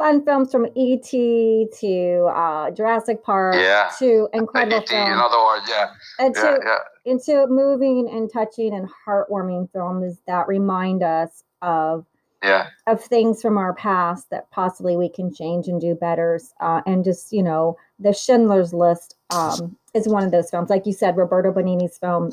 fun 0.00 0.24
films 0.24 0.50
from 0.50 0.66
E.T. 0.74 1.68
to 1.78 2.24
uh, 2.34 2.70
Jurassic 2.70 3.22
Park 3.22 3.56
yeah. 3.56 3.90
to 3.98 4.28
incredible 4.32 4.80
films. 4.86 5.08
In 5.10 5.18
other 5.18 5.44
words, 5.44 5.66
yeah. 5.68 5.90
And 6.18 6.34
yeah, 6.34 6.42
to, 6.42 6.60
yeah. 6.64 6.78
into 7.04 7.46
moving 7.48 8.08
and 8.10 8.32
touching 8.32 8.74
and 8.74 8.88
heartwarming 9.06 9.70
films 9.72 10.16
that 10.26 10.48
remind 10.48 11.02
us 11.02 11.44
of 11.60 12.06
yeah. 12.42 12.68
of 12.86 13.04
things 13.04 13.42
from 13.42 13.58
our 13.58 13.74
past 13.74 14.30
that 14.30 14.50
possibly 14.50 14.96
we 14.96 15.10
can 15.10 15.34
change 15.34 15.68
and 15.68 15.78
do 15.78 15.94
better. 15.94 16.40
Uh, 16.60 16.80
and 16.86 17.04
just, 17.04 17.30
you 17.30 17.42
know, 17.42 17.76
the 17.98 18.14
Schindler's 18.14 18.72
List 18.72 19.16
um, 19.28 19.76
is 19.92 20.08
one 20.08 20.24
of 20.24 20.30
those 20.30 20.50
films. 20.50 20.70
Like 20.70 20.86
you 20.86 20.94
said, 20.94 21.18
Roberto 21.18 21.52
Benigni's 21.52 21.98
film, 21.98 22.32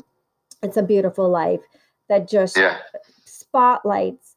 It's 0.62 0.78
a 0.78 0.82
Beautiful 0.82 1.28
Life, 1.28 1.60
that 2.08 2.26
just 2.30 2.56
yeah. 2.56 2.78
spotlights 3.26 4.27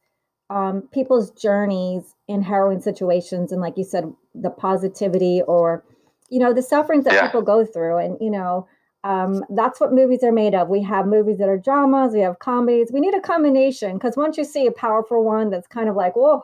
um, 0.51 0.81
people's 0.91 1.31
journeys 1.31 2.13
in 2.27 2.41
harrowing 2.41 2.81
situations. 2.81 3.51
And 3.51 3.61
like 3.61 3.77
you 3.77 3.85
said, 3.85 4.13
the 4.35 4.49
positivity 4.49 5.41
or, 5.47 5.83
you 6.29 6.39
know, 6.39 6.53
the 6.53 6.61
sufferings 6.61 7.05
that 7.05 7.13
yeah. 7.13 7.25
people 7.25 7.41
go 7.41 7.65
through. 7.65 7.97
And, 7.97 8.17
you 8.19 8.29
know, 8.29 8.67
um, 9.05 9.45
that's 9.49 9.79
what 9.79 9.93
movies 9.93 10.23
are 10.23 10.31
made 10.31 10.53
of. 10.53 10.67
We 10.67 10.83
have 10.83 11.07
movies 11.07 11.37
that 11.37 11.47
are 11.47 11.57
dramas, 11.57 12.13
we 12.13 12.19
have 12.19 12.39
comedies. 12.39 12.91
We 12.91 12.99
need 12.99 13.15
a 13.15 13.21
combination 13.21 13.93
because 13.93 14.17
once 14.17 14.37
you 14.37 14.43
see 14.43 14.67
a 14.67 14.71
powerful 14.71 15.23
one 15.23 15.49
that's 15.49 15.67
kind 15.67 15.87
of 15.87 15.95
like, 15.95 16.15
whoa, 16.17 16.43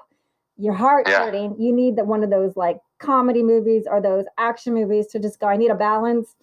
your 0.57 0.73
heart 0.73 1.07
yeah. 1.07 1.25
hurting, 1.25 1.55
you 1.59 1.73
need 1.73 1.97
that 1.97 2.07
one 2.07 2.23
of 2.23 2.29
those 2.29 2.55
like 2.55 2.79
comedy 2.99 3.43
movies 3.43 3.83
or 3.89 4.01
those 4.01 4.25
action 4.37 4.73
movies 4.73 5.07
to 5.07 5.19
just 5.19 5.39
go. 5.39 5.47
I 5.47 5.57
need 5.57 5.69
a 5.69 5.75
balance. 5.75 6.33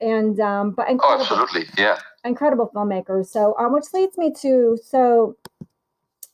And 0.00 0.40
um, 0.40 0.70
but 0.70 0.86
oh, 0.88 1.18
absolutely, 1.20 1.66
yeah, 1.76 1.98
incredible 2.24 2.70
filmmakers. 2.74 3.26
So 3.26 3.54
um, 3.58 3.74
which 3.74 3.92
leads 3.92 4.16
me 4.16 4.32
to 4.40 4.78
so 4.82 5.36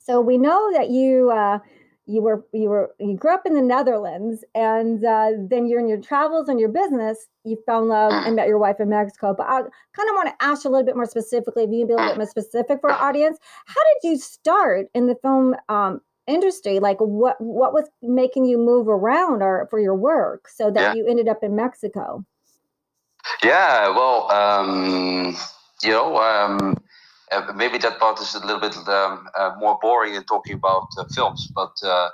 so 0.06 0.20
we 0.20 0.38
know 0.38 0.72
that 0.72 0.90
you 0.90 1.30
uh, 1.32 1.58
you 2.06 2.22
were 2.22 2.46
you 2.52 2.68
were 2.68 2.94
you 3.00 3.16
grew 3.16 3.34
up 3.34 3.44
in 3.44 3.54
the 3.54 3.60
Netherlands, 3.60 4.44
and 4.54 5.04
uh, 5.04 5.30
then 5.50 5.66
you're 5.66 5.80
in 5.80 5.88
your 5.88 6.00
travels 6.00 6.48
and 6.48 6.60
your 6.60 6.68
business. 6.68 7.26
You 7.42 7.58
fell 7.66 7.82
in 7.82 7.88
love 7.88 8.12
and 8.12 8.36
met 8.36 8.46
your 8.46 8.58
wife 8.58 8.76
in 8.78 8.88
Mexico. 8.88 9.34
But 9.36 9.48
I 9.48 9.60
kind 9.60 10.08
of 10.08 10.14
want 10.14 10.28
to 10.28 10.44
ask 10.44 10.64
you 10.64 10.70
a 10.70 10.72
little 10.72 10.86
bit 10.86 10.94
more 10.94 11.06
specifically. 11.06 11.64
If 11.64 11.70
you 11.70 11.80
can 11.80 11.88
be 11.88 11.92
a 11.94 11.96
little 11.96 12.12
bit 12.12 12.18
more 12.18 12.28
specific 12.28 12.80
for 12.80 12.92
our 12.92 13.08
audience, 13.08 13.38
how 13.66 13.80
did 14.00 14.10
you 14.10 14.16
start 14.16 14.86
in 14.94 15.08
the 15.08 15.16
film 15.16 15.56
um, 15.68 16.00
industry? 16.28 16.78
Like, 16.78 16.98
what 16.98 17.40
what 17.40 17.72
was 17.72 17.88
making 18.00 18.44
you 18.44 18.58
move 18.58 18.86
around 18.86 19.42
or 19.42 19.66
for 19.70 19.80
your 19.80 19.96
work 19.96 20.48
so 20.48 20.70
that 20.70 20.80
yeah. 20.80 20.94
you 20.94 21.08
ended 21.08 21.26
up 21.26 21.42
in 21.42 21.56
Mexico? 21.56 22.24
Yeah, 23.42 23.88
well, 23.88 24.30
um, 24.30 25.36
you 25.82 25.90
know. 25.90 26.16
Um, 26.16 26.76
uh, 27.32 27.52
maybe 27.54 27.78
that 27.78 27.98
part 27.98 28.20
is 28.20 28.34
a 28.34 28.40
little 28.40 28.60
bit 28.60 28.76
um, 28.88 29.28
uh, 29.36 29.52
more 29.58 29.78
boring 29.80 30.14
in 30.14 30.22
talking 30.24 30.54
about 30.54 30.88
uh, 30.98 31.04
films, 31.14 31.48
but 31.54 31.72
uh, 31.82 32.08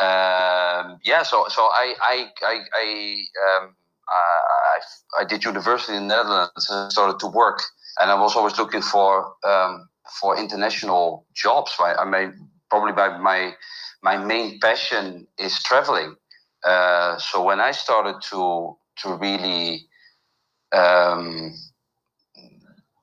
um, 0.00 0.98
yeah. 1.04 1.22
So 1.22 1.46
so 1.48 1.62
I 1.62 1.94
I 2.00 2.26
I 2.42 2.60
I, 2.74 3.24
um, 3.46 3.76
I, 4.08 5.20
I 5.20 5.24
did 5.24 5.44
university 5.44 5.96
in 5.96 6.08
the 6.08 6.16
Netherlands 6.16 6.68
and 6.70 6.92
started 6.92 7.18
to 7.20 7.26
work, 7.26 7.60
and 8.00 8.10
I 8.10 8.20
was 8.20 8.36
always 8.36 8.58
looking 8.58 8.82
for 8.82 9.34
um, 9.44 9.88
for 10.20 10.38
international 10.38 11.26
jobs. 11.34 11.74
I, 11.80 11.94
I 11.94 12.04
mean, 12.04 12.48
probably 12.70 12.92
by 12.92 13.18
my 13.18 13.54
my 14.02 14.16
main 14.16 14.60
passion 14.60 15.26
is 15.38 15.62
traveling. 15.62 16.16
Uh, 16.64 17.18
so 17.18 17.42
when 17.42 17.60
I 17.60 17.72
started 17.72 18.22
to 18.30 18.76
to 18.98 19.14
really 19.16 19.88
um, 20.72 21.54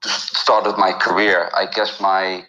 started 0.06 0.78
my 0.78 0.94
career, 0.94 1.50
I 1.56 1.66
guess 1.68 2.00
my 2.00 2.46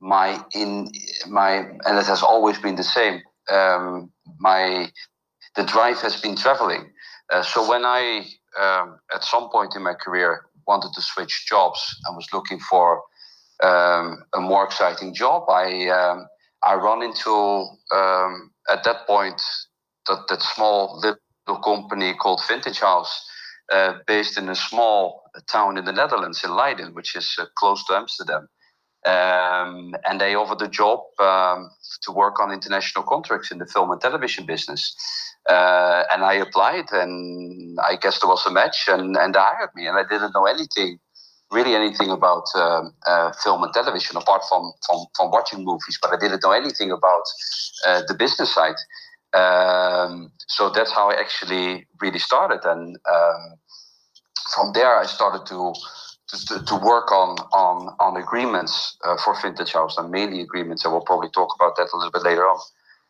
my 0.00 0.42
in 0.54 0.90
my 1.28 1.52
and 1.84 1.98
it 1.98 2.06
has 2.06 2.22
always 2.22 2.58
been 2.58 2.76
the 2.76 2.84
same. 2.84 3.20
Um, 3.50 4.10
my 4.38 4.90
the 5.56 5.64
drive 5.64 6.00
has 6.02 6.20
been 6.20 6.36
traveling. 6.36 6.90
Uh, 7.32 7.42
so 7.42 7.68
when 7.68 7.84
I 7.84 8.26
um, 8.60 8.98
at 9.14 9.24
some 9.24 9.50
point 9.50 9.74
in 9.76 9.82
my 9.82 9.94
career 9.94 10.46
wanted 10.66 10.92
to 10.94 11.02
switch 11.02 11.46
jobs 11.48 11.80
and 12.06 12.16
was 12.16 12.28
looking 12.32 12.60
for 12.60 13.02
um, 13.62 14.24
a 14.34 14.40
more 14.40 14.64
exciting 14.64 15.14
job, 15.14 15.48
I 15.48 15.88
um, 15.88 16.26
I 16.62 16.74
run 16.74 17.02
into 17.02 17.66
um, 17.94 18.50
at 18.70 18.84
that 18.84 19.06
point 19.06 19.40
that 20.06 20.26
that 20.28 20.42
small 20.42 21.00
little 21.00 21.62
company 21.62 22.14
called 22.14 22.40
Fintage 22.42 22.80
House 22.80 23.27
uh, 23.72 23.94
based 24.06 24.38
in 24.38 24.48
a 24.48 24.54
small 24.54 25.30
town 25.50 25.76
in 25.76 25.84
the 25.84 25.92
Netherlands, 25.92 26.42
in 26.44 26.50
Leiden, 26.50 26.94
which 26.94 27.14
is 27.16 27.36
uh, 27.38 27.44
close 27.56 27.84
to 27.86 27.94
Amsterdam. 27.94 28.48
Um, 29.06 29.94
and 30.08 30.20
they 30.20 30.34
offered 30.34 30.60
a 30.60 30.68
job 30.68 31.00
um, 31.20 31.70
to 32.02 32.12
work 32.12 32.40
on 32.40 32.52
international 32.52 33.04
contracts 33.04 33.50
in 33.50 33.58
the 33.58 33.66
film 33.66 33.90
and 33.90 34.00
television 34.00 34.44
business. 34.44 34.94
Uh, 35.48 36.02
and 36.12 36.24
I 36.24 36.34
applied, 36.34 36.90
and 36.92 37.78
I 37.80 37.96
guess 37.96 38.20
there 38.20 38.28
was 38.28 38.44
a 38.44 38.50
match, 38.50 38.86
and, 38.88 39.16
and 39.16 39.34
they 39.34 39.38
hired 39.38 39.70
me. 39.74 39.86
And 39.86 39.96
I 39.96 40.02
didn't 40.02 40.34
know 40.34 40.46
anything, 40.46 40.98
really 41.50 41.74
anything 41.74 42.10
about 42.10 42.44
um, 42.54 42.92
uh, 43.06 43.32
film 43.44 43.62
and 43.62 43.72
television 43.72 44.16
apart 44.16 44.42
from, 44.48 44.72
from, 44.86 45.06
from 45.16 45.30
watching 45.30 45.64
movies, 45.64 45.98
but 46.02 46.12
I 46.12 46.18
didn't 46.18 46.42
know 46.42 46.52
anything 46.52 46.90
about 46.90 47.22
uh, 47.86 48.02
the 48.08 48.14
business 48.14 48.52
side. 48.52 48.76
Um, 49.34 50.32
so 50.46 50.70
that's 50.70 50.92
how 50.92 51.10
I 51.10 51.14
actually 51.14 51.86
really 52.00 52.18
started. 52.18 52.60
And 52.64 52.96
um, 53.10 53.58
from 54.54 54.72
there, 54.72 54.96
I 54.96 55.06
started 55.06 55.46
to 55.46 55.74
to, 56.28 56.64
to 56.64 56.74
work 56.76 57.10
on 57.10 57.38
on 57.52 57.94
on 58.00 58.16
agreements 58.16 58.96
uh, 59.04 59.16
for 59.24 59.34
Fintage 59.34 59.72
House 59.72 59.96
and 59.98 60.10
mainly 60.10 60.40
agreements. 60.40 60.84
And 60.84 60.92
we'll 60.92 61.02
probably 61.02 61.30
talk 61.30 61.54
about 61.54 61.76
that 61.76 61.88
a 61.92 61.96
little 61.96 62.12
bit 62.12 62.22
later 62.22 62.42
on. 62.42 62.58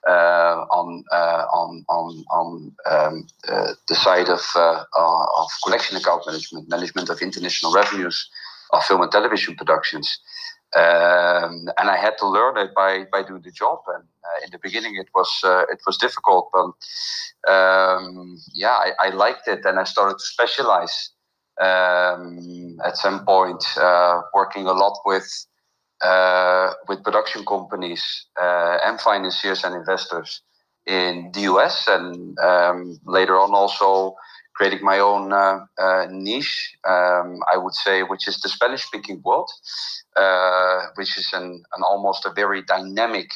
Uh, 0.07 0.65
on 0.71 1.05
uh, 1.13 1.45
on 1.53 1.85
on 1.89 2.25
on 2.31 2.77
um, 2.89 3.27
uh, 3.49 3.73
the 3.89 3.97
side 3.97 4.29
of 4.29 4.41
uh, 4.55 4.85
uh, 4.97 5.25
of 5.37 5.49
collection 5.65 5.97
account 5.97 6.23
management, 6.25 6.69
management 6.69 7.09
of 7.11 7.21
international 7.21 7.73
revenues 7.73 8.31
of 8.73 8.83
film 8.85 9.03
and 9.03 9.11
television 9.11 9.57
productions. 9.57 10.21
Um, 10.77 11.69
and 11.79 11.89
I 11.89 11.97
had 11.97 12.19
to 12.19 12.29
learn 12.29 12.59
it 12.59 12.75
by 12.75 13.05
by 13.11 13.23
doing 13.23 13.43
the 13.43 13.51
job. 13.51 13.81
And 13.89 14.05
uh, 14.25 14.45
in 14.45 14.51
the 14.51 14.59
beginning, 14.59 14.97
it 14.97 15.09
was 15.15 15.31
uh, 15.43 15.65
it 15.71 15.81
was 15.87 15.97
difficult, 15.97 16.51
but 16.53 17.53
um, 17.53 18.39
yeah, 18.53 18.75
I, 18.75 18.93
I, 19.01 19.09
liked 19.11 19.49
it, 19.49 19.65
and 19.65 19.79
I 19.79 19.85
started 19.85 20.19
to 20.19 20.25
specialize. 20.25 21.11
Um, 21.61 22.79
at 22.85 22.97
some 22.97 23.25
point, 23.25 23.65
uh, 23.77 24.21
working 24.33 24.67
a 24.67 24.73
lot 24.73 24.97
with 25.05 25.29
uh, 26.03 26.75
with 26.87 27.03
production 27.03 27.45
companies 27.45 28.27
uh, 28.41 28.79
and 28.85 29.01
financiers 29.01 29.65
and 29.65 29.75
investors 29.75 30.43
in 30.87 31.31
the 31.33 31.41
US, 31.53 31.89
and 31.89 32.39
um, 32.39 33.01
later 33.05 33.39
on 33.39 33.55
also 33.55 34.15
creating 34.59 34.85
my 34.85 34.99
own 34.99 35.33
uh, 35.33 35.61
uh, 35.79 36.07
niche, 36.11 36.77
um, 36.85 37.39
I 37.53 37.57
would 37.57 37.75
say, 37.75 38.03
which 38.03 38.27
is 38.27 38.41
the 38.41 38.49
Spanish 38.49 38.83
speaking 38.83 39.23
world, 39.25 39.49
uh, 40.17 40.81
which 40.97 41.17
is 41.17 41.31
an, 41.33 41.63
an 41.77 41.83
almost 41.85 42.27
a 42.27 42.33
very 42.33 42.63
dynamic 42.63 43.31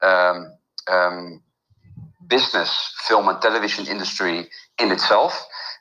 um, 0.00 0.52
um, 0.88 1.42
business, 2.28 2.70
film 3.08 3.28
and 3.28 3.42
television 3.42 3.88
industry 3.88 4.48
in 4.78 4.92
itself. 4.92 5.32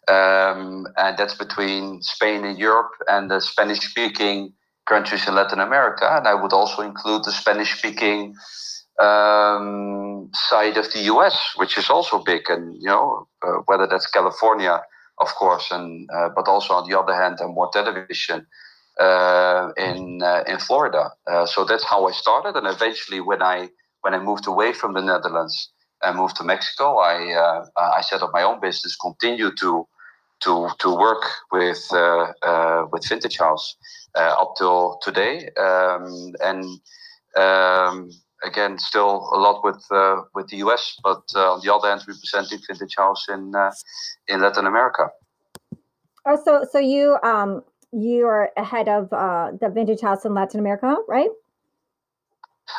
Um, 0.08 0.88
and 0.98 1.15
that's 1.19 1.36
between 1.36 2.01
Spain 2.01 2.43
and 2.43 2.58
Europe 2.58 2.93
and 3.08 3.29
the 3.29 3.41
Spanish 3.41 3.81
speaking 3.81 4.53
countries 4.88 5.27
in 5.27 5.36
Latin 5.36 5.60
America. 5.60 6.10
And 6.17 6.27
I 6.27 6.34
would 6.34 6.51
also 6.51 6.81
include 6.81 7.25
the 7.25 7.31
Spanish 7.31 7.77
speaking 7.77 8.36
um, 9.00 10.29
side 10.34 10.77
of 10.77 10.91
the 10.94 11.01
US, 11.13 11.53
which 11.56 11.77
is 11.77 11.89
also 11.89 12.20
big, 12.20 12.50
and 12.50 12.75
you 12.75 12.88
know 12.88 13.27
uh, 13.41 13.60
whether 13.65 13.88
that's 13.88 14.08
California, 14.08 14.82
of 15.20 15.34
course, 15.36 15.72
and 15.72 16.10
uh, 16.13 16.29
but 16.36 16.48
also 16.48 16.74
on 16.74 16.89
the 16.89 17.00
other 17.00 17.13
hand, 17.15 17.39
and 17.39 17.53
more 17.53 17.70
television 17.72 18.46
uh, 19.00 19.70
in 19.77 20.22
uh, 20.22 20.44
in 20.48 20.60
Florida. 20.60 21.12
Uh, 21.32 21.46
so 21.46 21.63
that's 21.63 21.86
how 21.86 22.08
I 22.08 22.12
started, 22.12 22.56
and 22.58 22.68
eventually, 22.68 23.22
when 23.22 23.41
I 23.41 23.70
when 24.01 24.13
I 24.13 24.20
moved 24.20 24.48
away 24.48 24.74
from 24.74 24.94
the 24.94 25.01
Netherlands 25.01 25.70
and 26.01 26.18
moved 26.18 26.36
to 26.38 26.44
Mexico, 26.44 26.98
I 26.98 27.32
uh, 27.34 27.65
I 27.77 28.01
set 28.01 28.22
up 28.22 28.32
my 28.34 28.44
own 28.44 28.60
business, 28.60 28.98
continued 28.98 29.58
to 29.60 29.88
to 30.41 30.70
to 30.79 30.96
work 30.96 31.24
with 31.53 31.82
with 32.91 33.06
Fintage 33.06 33.38
House 33.38 33.77
up 34.15 34.56
till 34.58 35.00
today, 35.01 35.50
um, 35.58 36.34
and. 36.41 36.65
Um, 37.38 38.10
again, 38.43 38.77
still 38.77 39.29
a 39.34 39.39
lot 39.39 39.63
with 39.63 39.84
uh, 39.91 40.22
with 40.34 40.48
the 40.48 40.58
US, 40.58 41.00
but 41.03 41.24
uh, 41.36 41.53
on 41.53 41.62
the 41.63 41.74
other 41.74 41.89
hand, 41.89 42.01
representing 42.08 42.60
Fintage 42.60 42.96
House 42.98 43.27
in 43.29 43.55
uh, 43.55 43.72
in 44.27 44.41
Latin 44.41 44.65
America. 44.65 45.10
Oh, 46.25 46.39
so 46.43 46.65
so 46.72 46.79
you 46.79 47.17
um 47.24 47.63
you 47.91 48.27
are 48.27 48.51
ahead 48.58 48.88
of 48.88 49.12
uh, 49.12 49.51
the 49.60 49.72
Fintage 49.72 50.01
House 50.01 50.25
in 50.25 50.34
Latin 50.34 50.60
America, 50.60 50.96
right? 51.08 51.29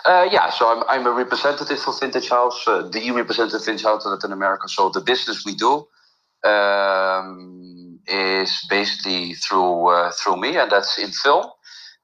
Uh, 0.04 0.28
yeah, 0.30 0.50
so 0.50 0.68
I'm, 0.68 0.84
I'm 0.88 1.06
a 1.06 1.10
representative 1.10 1.80
for 1.80 1.92
Fintage 1.92 2.28
House, 2.28 2.66
uh, 2.68 2.88
the 2.92 3.10
representative 3.10 3.64
Fintage 3.64 3.84
House 3.84 4.04
in 4.04 4.12
Latin 4.12 4.32
America. 4.32 4.68
So 4.68 4.88
the 4.88 5.00
business 5.00 5.44
we 5.44 5.54
do 5.54 5.86
um, 6.48 7.98
is 8.06 8.64
basically 8.70 9.34
through 9.34 9.88
uh, 9.88 10.12
through 10.12 10.36
me, 10.36 10.56
and 10.56 10.70
that's 10.70 10.96
in 10.98 11.10
film, 11.10 11.46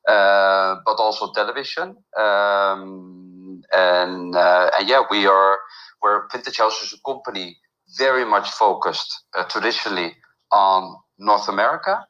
uh, 0.08 0.76
but 0.84 0.96
also 0.98 1.32
television. 1.32 1.96
Um, 2.18 3.25
and 3.72 4.34
uh, 4.34 4.70
and 4.78 4.88
yeah, 4.88 5.02
we 5.10 5.26
are 5.26 5.58
where 6.00 6.28
Fintage 6.30 6.58
House 6.58 6.82
is 6.82 6.92
a 6.92 7.00
company 7.10 7.56
very 7.98 8.24
much 8.24 8.50
focused 8.50 9.24
uh, 9.36 9.44
traditionally 9.44 10.14
on 10.52 10.96
North 11.18 11.48
America. 11.48 12.06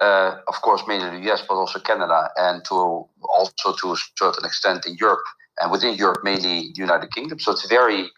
Uh, 0.00 0.36
of 0.48 0.62
course, 0.62 0.82
mainly 0.88 1.10
the 1.10 1.30
US, 1.30 1.42
but 1.46 1.54
also 1.54 1.78
Canada, 1.78 2.30
and 2.36 2.64
to 2.64 3.06
also 3.22 3.74
to 3.74 3.92
a 3.92 3.96
certain 4.16 4.44
extent 4.44 4.86
in 4.86 4.96
Europe, 4.98 5.24
and 5.60 5.70
within 5.70 5.94
Europe, 5.94 6.20
mainly 6.24 6.72
the 6.74 6.80
United 6.80 7.12
Kingdom. 7.12 7.38
So 7.38 7.52
it's 7.52 7.68
very 7.68 8.10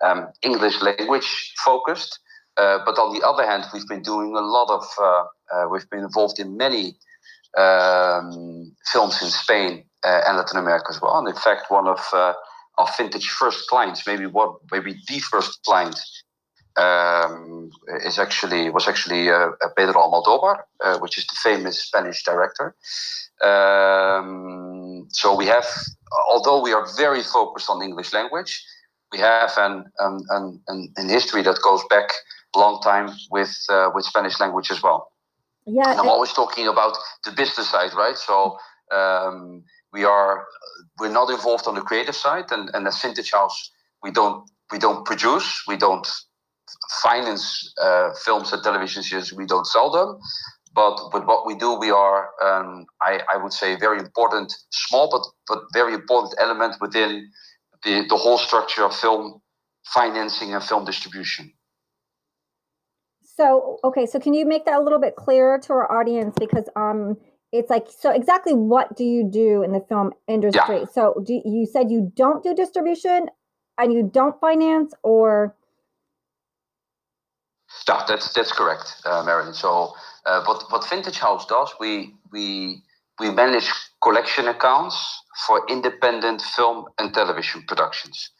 um, 0.00 0.28
English 0.42 0.82
language 0.82 1.54
focused. 1.64 2.18
Uh, 2.56 2.78
but 2.84 2.98
on 2.98 3.16
the 3.16 3.24
other 3.24 3.46
hand, 3.46 3.64
we've 3.72 3.86
been 3.86 4.02
doing 4.02 4.34
a 4.34 4.40
lot 4.40 4.68
of, 4.68 4.84
uh, 5.00 5.24
uh, 5.54 5.68
we've 5.68 5.88
been 5.90 6.02
involved 6.02 6.40
in 6.40 6.56
many 6.56 6.96
um, 7.56 8.74
films 8.92 9.22
in 9.22 9.28
Spain 9.28 9.84
and 10.04 10.36
Latin 10.36 10.58
America 10.58 10.86
as 10.90 11.00
well. 11.00 11.18
And 11.18 11.28
in 11.28 11.34
fact, 11.34 11.70
one 11.70 11.88
of 11.88 12.00
uh, 12.12 12.34
our 12.78 12.86
Fintage 12.88 13.28
first 13.28 13.68
clients, 13.68 14.06
maybe 14.06 14.26
what, 14.26 14.56
maybe 14.70 14.94
the 15.08 15.18
first 15.18 15.60
client, 15.64 15.98
um, 16.76 17.70
is 18.04 18.18
actually 18.18 18.70
was 18.70 18.86
actually 18.86 19.30
uh, 19.30 19.50
Pedro 19.76 20.00
Almodovar, 20.00 20.62
which 21.00 21.18
is 21.18 21.26
the 21.26 21.36
famous 21.42 21.82
Spanish 21.82 22.22
director. 22.22 22.74
Um, 23.42 25.06
so 25.10 25.34
we 25.34 25.46
have, 25.46 25.66
although 26.30 26.62
we 26.62 26.72
are 26.72 26.86
very 26.96 27.22
focused 27.22 27.68
on 27.70 27.82
English 27.82 28.12
language, 28.12 28.64
we 29.12 29.18
have 29.18 29.50
an, 29.56 29.84
an, 29.98 30.60
an, 30.68 30.92
an 30.96 31.08
history 31.08 31.42
that 31.42 31.58
goes 31.62 31.82
back 31.88 32.12
a 32.54 32.58
long 32.58 32.80
time 32.82 33.10
with 33.30 33.56
uh, 33.68 33.90
with 33.94 34.04
Spanish 34.04 34.38
language 34.40 34.70
as 34.70 34.82
well. 34.82 35.12
Yeah, 35.66 35.90
and 35.90 36.00
I'm 36.00 36.08
always 36.08 36.32
talking 36.32 36.66
about 36.66 36.96
the 37.24 37.32
business 37.32 37.68
side, 37.70 37.92
right? 37.94 38.16
So 38.16 38.56
um, 38.90 39.64
we 39.92 40.04
are 40.04 40.46
we're 40.98 41.12
not 41.12 41.30
involved 41.30 41.66
on 41.66 41.74
the 41.74 41.80
creative 41.80 42.14
side, 42.14 42.50
and, 42.50 42.70
and 42.74 42.86
as 42.86 42.98
Fintage 42.98 43.30
House, 43.30 43.70
we 44.02 44.10
don't 44.10 44.48
we 44.72 44.78
don't 44.78 45.04
produce, 45.04 45.64
we 45.66 45.76
don't 45.76 46.06
finance 47.02 47.72
uh, 47.80 48.12
films 48.24 48.52
and 48.52 48.62
television 48.62 49.02
series, 49.02 49.32
we 49.32 49.46
don't 49.46 49.66
sell 49.66 49.90
them. 49.90 50.18
But 50.74 51.12
with 51.12 51.24
what 51.24 51.46
we 51.46 51.54
do, 51.54 51.72
we 51.74 51.90
are, 51.90 52.28
um, 52.42 52.86
I, 53.00 53.20
I 53.32 53.42
would 53.42 53.52
say, 53.52 53.76
very 53.76 53.98
important, 53.98 54.54
small 54.70 55.10
but 55.10 55.24
but 55.46 55.64
very 55.72 55.94
important 55.94 56.34
element 56.38 56.76
within 56.80 57.30
the, 57.84 58.04
the 58.08 58.16
whole 58.16 58.38
structure 58.38 58.84
of 58.84 58.94
film 58.94 59.40
financing 59.86 60.54
and 60.54 60.62
film 60.62 60.84
distribution. 60.84 61.52
So, 63.22 63.78
okay, 63.84 64.04
so 64.06 64.18
can 64.18 64.34
you 64.34 64.44
make 64.44 64.64
that 64.66 64.80
a 64.80 64.82
little 64.82 64.98
bit 64.98 65.14
clearer 65.14 65.58
to 65.60 65.72
our 65.72 65.90
audience? 65.90 66.34
Because 66.38 66.68
um, 66.74 67.16
it's 67.52 67.70
like, 67.70 67.86
so 67.88 68.10
exactly 68.10 68.54
what 68.54 68.96
do 68.96 69.04
you 69.04 69.24
do 69.24 69.62
in 69.62 69.72
the 69.72 69.80
film 69.80 70.12
industry? 70.26 70.80
Yeah. 70.80 70.84
So, 70.92 71.22
do 71.24 71.40
you 71.44 71.66
said 71.66 71.90
you 71.90 72.12
don't 72.14 72.42
do 72.42 72.54
distribution 72.54 73.28
and 73.78 73.92
you 73.92 74.02
don't 74.12 74.38
finance, 74.40 74.92
or? 75.02 75.54
Yeah, 77.88 78.04
that's 78.06 78.32
that's 78.34 78.52
correct, 78.52 78.94
uh, 79.06 79.22
Marilyn. 79.24 79.54
So, 79.54 79.94
uh, 80.26 80.44
what 80.44 80.64
what 80.70 80.84
Fintage 80.84 81.18
House 81.18 81.46
does, 81.46 81.72
we 81.80 82.14
we 82.32 82.82
we 83.18 83.30
manage 83.30 83.70
collection 84.02 84.48
accounts 84.48 84.96
for 85.46 85.64
independent 85.68 86.42
film 86.42 86.86
and 86.98 87.14
television 87.14 87.62
productions. 87.66 88.30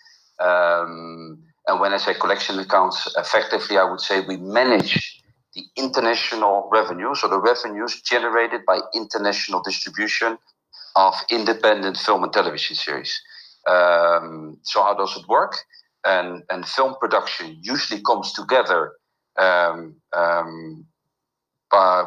Um, 0.40 1.42
and 1.66 1.80
when 1.80 1.92
I 1.92 1.98
say 1.98 2.14
collection 2.14 2.58
accounts, 2.58 3.12
effectively, 3.16 3.78
I 3.78 3.84
would 3.84 4.00
say 4.00 4.20
we 4.20 4.36
manage 4.36 5.17
the 5.58 5.82
international 5.82 6.68
revenue, 6.72 7.14
so 7.14 7.28
the 7.28 7.40
revenues 7.40 8.00
generated 8.02 8.60
by 8.66 8.78
international 8.94 9.60
distribution 9.62 10.38
of 10.94 11.14
independent 11.30 11.96
film 11.96 12.22
and 12.24 12.32
television 12.32 12.76
series. 12.76 13.20
Um, 13.66 14.58
so 14.62 14.82
how 14.82 14.94
does 14.94 15.16
it 15.16 15.26
work? 15.28 15.54
And, 16.04 16.42
and 16.50 16.66
film 16.66 16.94
production 17.00 17.58
usually 17.60 18.00
comes 18.02 18.32
together 18.32 18.92
um, 19.36 19.96
um, 20.16 20.86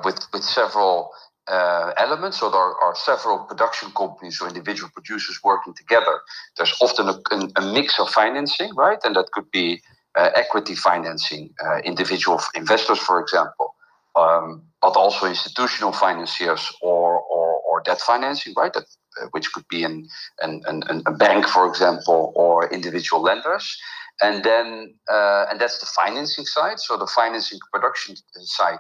with, 0.06 0.20
with 0.34 0.44
several 0.44 1.12
uh, 1.48 1.92
elements. 1.98 2.40
So 2.40 2.50
there 2.50 2.60
are 2.60 2.96
several 2.96 3.40
production 3.40 3.92
companies 3.92 4.40
or 4.42 4.48
individual 4.48 4.90
producers 4.94 5.40
working 5.44 5.74
together. 5.74 6.22
There's 6.56 6.76
often 6.82 7.10
a, 7.10 7.62
a 7.62 7.74
mix 7.74 8.00
of 8.00 8.10
financing, 8.10 8.74
right? 8.76 9.00
And 9.04 9.16
that 9.16 9.32
could 9.34 9.52
be 9.52 9.82
equity 10.18 10.76
financing, 10.76 11.54
uh, 11.64 11.80
individual 11.80 12.42
investors, 12.56 13.00
for 13.00 13.20
example, 13.20 13.76
um, 14.16 14.64
but 14.82 14.96
also 14.96 15.26
institutional 15.26 15.92
financiers 15.92 16.72
or, 16.82 17.20
or, 17.20 17.62
or 17.62 17.82
debt 17.82 18.00
financing, 18.02 18.54
right? 18.58 18.74
That, 18.74 18.86
uh, 19.22 19.28
which 19.32 19.52
could 19.54 19.68
be 19.70 19.84
an, 19.84 20.08
an, 20.42 20.62
an, 20.68 21.04
a 21.06 21.12
bank, 21.12 21.46
for 21.46 21.68
example, 21.68 22.34
or 22.36 22.72
individual 22.72 23.22
lenders. 23.22 23.78
And 24.22 24.44
then, 24.44 24.94
uh, 25.10 25.46
and 25.50 25.60
that's 25.60 25.80
the 25.80 25.86
financing 25.86 26.46
side. 26.46 26.80
So 26.80 26.98
the 26.98 27.08
financing 27.08 27.60
production 27.74 28.16
side 28.42 28.80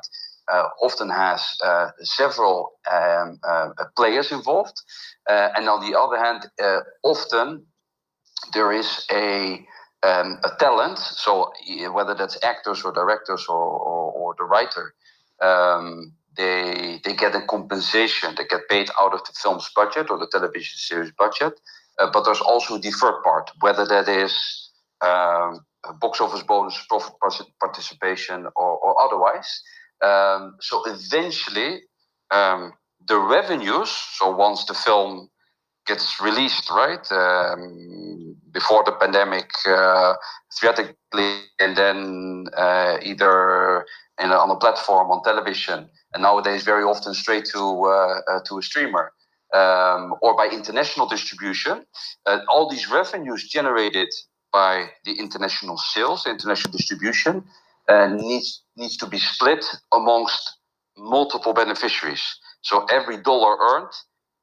uh, 0.52 0.68
often 0.82 1.10
has 1.10 1.44
uh, 1.64 1.90
several 2.02 2.74
um, 2.92 3.40
players 3.96 4.32
involved. 4.32 4.82
and 5.28 5.70
on 5.70 5.90
the 5.90 5.98
other 5.98 6.18
hand, 6.18 6.50
often 7.04 7.66
there 8.54 8.72
is 8.72 9.06
a 9.12 9.66
um, 10.04 10.40
a 10.44 10.52
talent. 10.60 10.98
So 10.98 11.52
whether 11.94 12.16
that's 12.16 12.38
actors 12.44 12.84
or 12.84 12.92
directors 12.92 13.46
or, 13.48 13.56
or, 13.56 14.12
or 14.12 14.36
the 14.38 14.46
writer, 14.46 14.94
um, 15.42 16.14
they 16.38 17.00
they 17.04 17.14
get 17.14 17.36
a 17.36 17.42
compensation. 17.42 18.36
They 18.36 18.46
get 18.46 18.70
paid 18.70 18.90
out 19.00 19.14
of 19.14 19.24
the 19.26 19.34
film's 19.42 19.70
budget 19.76 20.10
or 20.10 20.18
the 20.18 20.28
television 20.32 20.78
series 20.78 21.12
budget. 21.12 21.60
Uh, 22.00 22.10
but 22.12 22.24
there's 22.24 22.42
also 22.42 22.76
a 22.76 22.80
deferred 22.80 23.22
part, 23.24 23.52
whether 23.60 23.86
that 23.86 24.08
is 24.08 24.70
um, 25.02 25.66
box 26.00 26.22
office 26.22 26.44
bonus, 26.44 26.78
profit 26.88 27.48
participation, 27.60 28.48
or, 28.56 28.78
or 28.78 28.96
otherwise. 29.02 29.62
Um, 30.02 30.56
so 30.60 30.84
eventually, 30.86 31.82
um, 32.32 32.74
the 33.08 33.20
revenues, 33.20 33.90
so 33.90 34.36
once 34.36 34.66
the 34.66 34.74
film 34.74 35.30
gets 35.86 36.20
released, 36.22 36.70
right, 36.72 37.06
um, 37.12 38.11
before 38.54 38.84
the 38.84 38.92
pandemic, 38.94 39.50
uh, 39.68 40.14
theatrically, 40.60 41.42
and 41.60 41.76
then 41.76 42.46
uh, 42.58 42.98
either 43.02 43.86
in, 44.20 44.32
on 44.32 44.50
a 44.50 44.56
platform 44.56 45.12
on 45.12 45.24
television, 45.24 45.90
and 46.14 46.24
nowadays 46.24 46.64
very 46.64 46.84
often 46.84 47.14
straight 47.14 47.46
to 47.46 47.60
uh, 47.60 48.22
uh 48.30 48.40
to 48.46 48.58
a 48.58 48.62
streamer. 48.62 49.12
Um, 49.54 50.16
or 50.22 50.36
by 50.38 50.48
international 50.48 51.08
distribution, 51.08 51.86
uh, 52.26 52.40
all 52.48 52.70
these 52.70 52.90
revenues 52.90 53.50
generated 53.50 54.08
by 54.54 54.86
the 55.04 55.14
international 55.20 55.78
sales, 55.78 56.26
international 56.26 56.72
distribution, 56.72 57.44
uh, 57.90 58.08
needs 58.08 58.64
needs 58.78 58.96
to 58.98 59.08
be 59.08 59.18
split 59.18 59.66
amongst 59.92 60.58
multiple 60.98 61.54
beneficiaries. 61.54 62.24
So 62.62 62.86
every 62.86 63.18
dollar 63.18 63.58
earned 63.58 63.94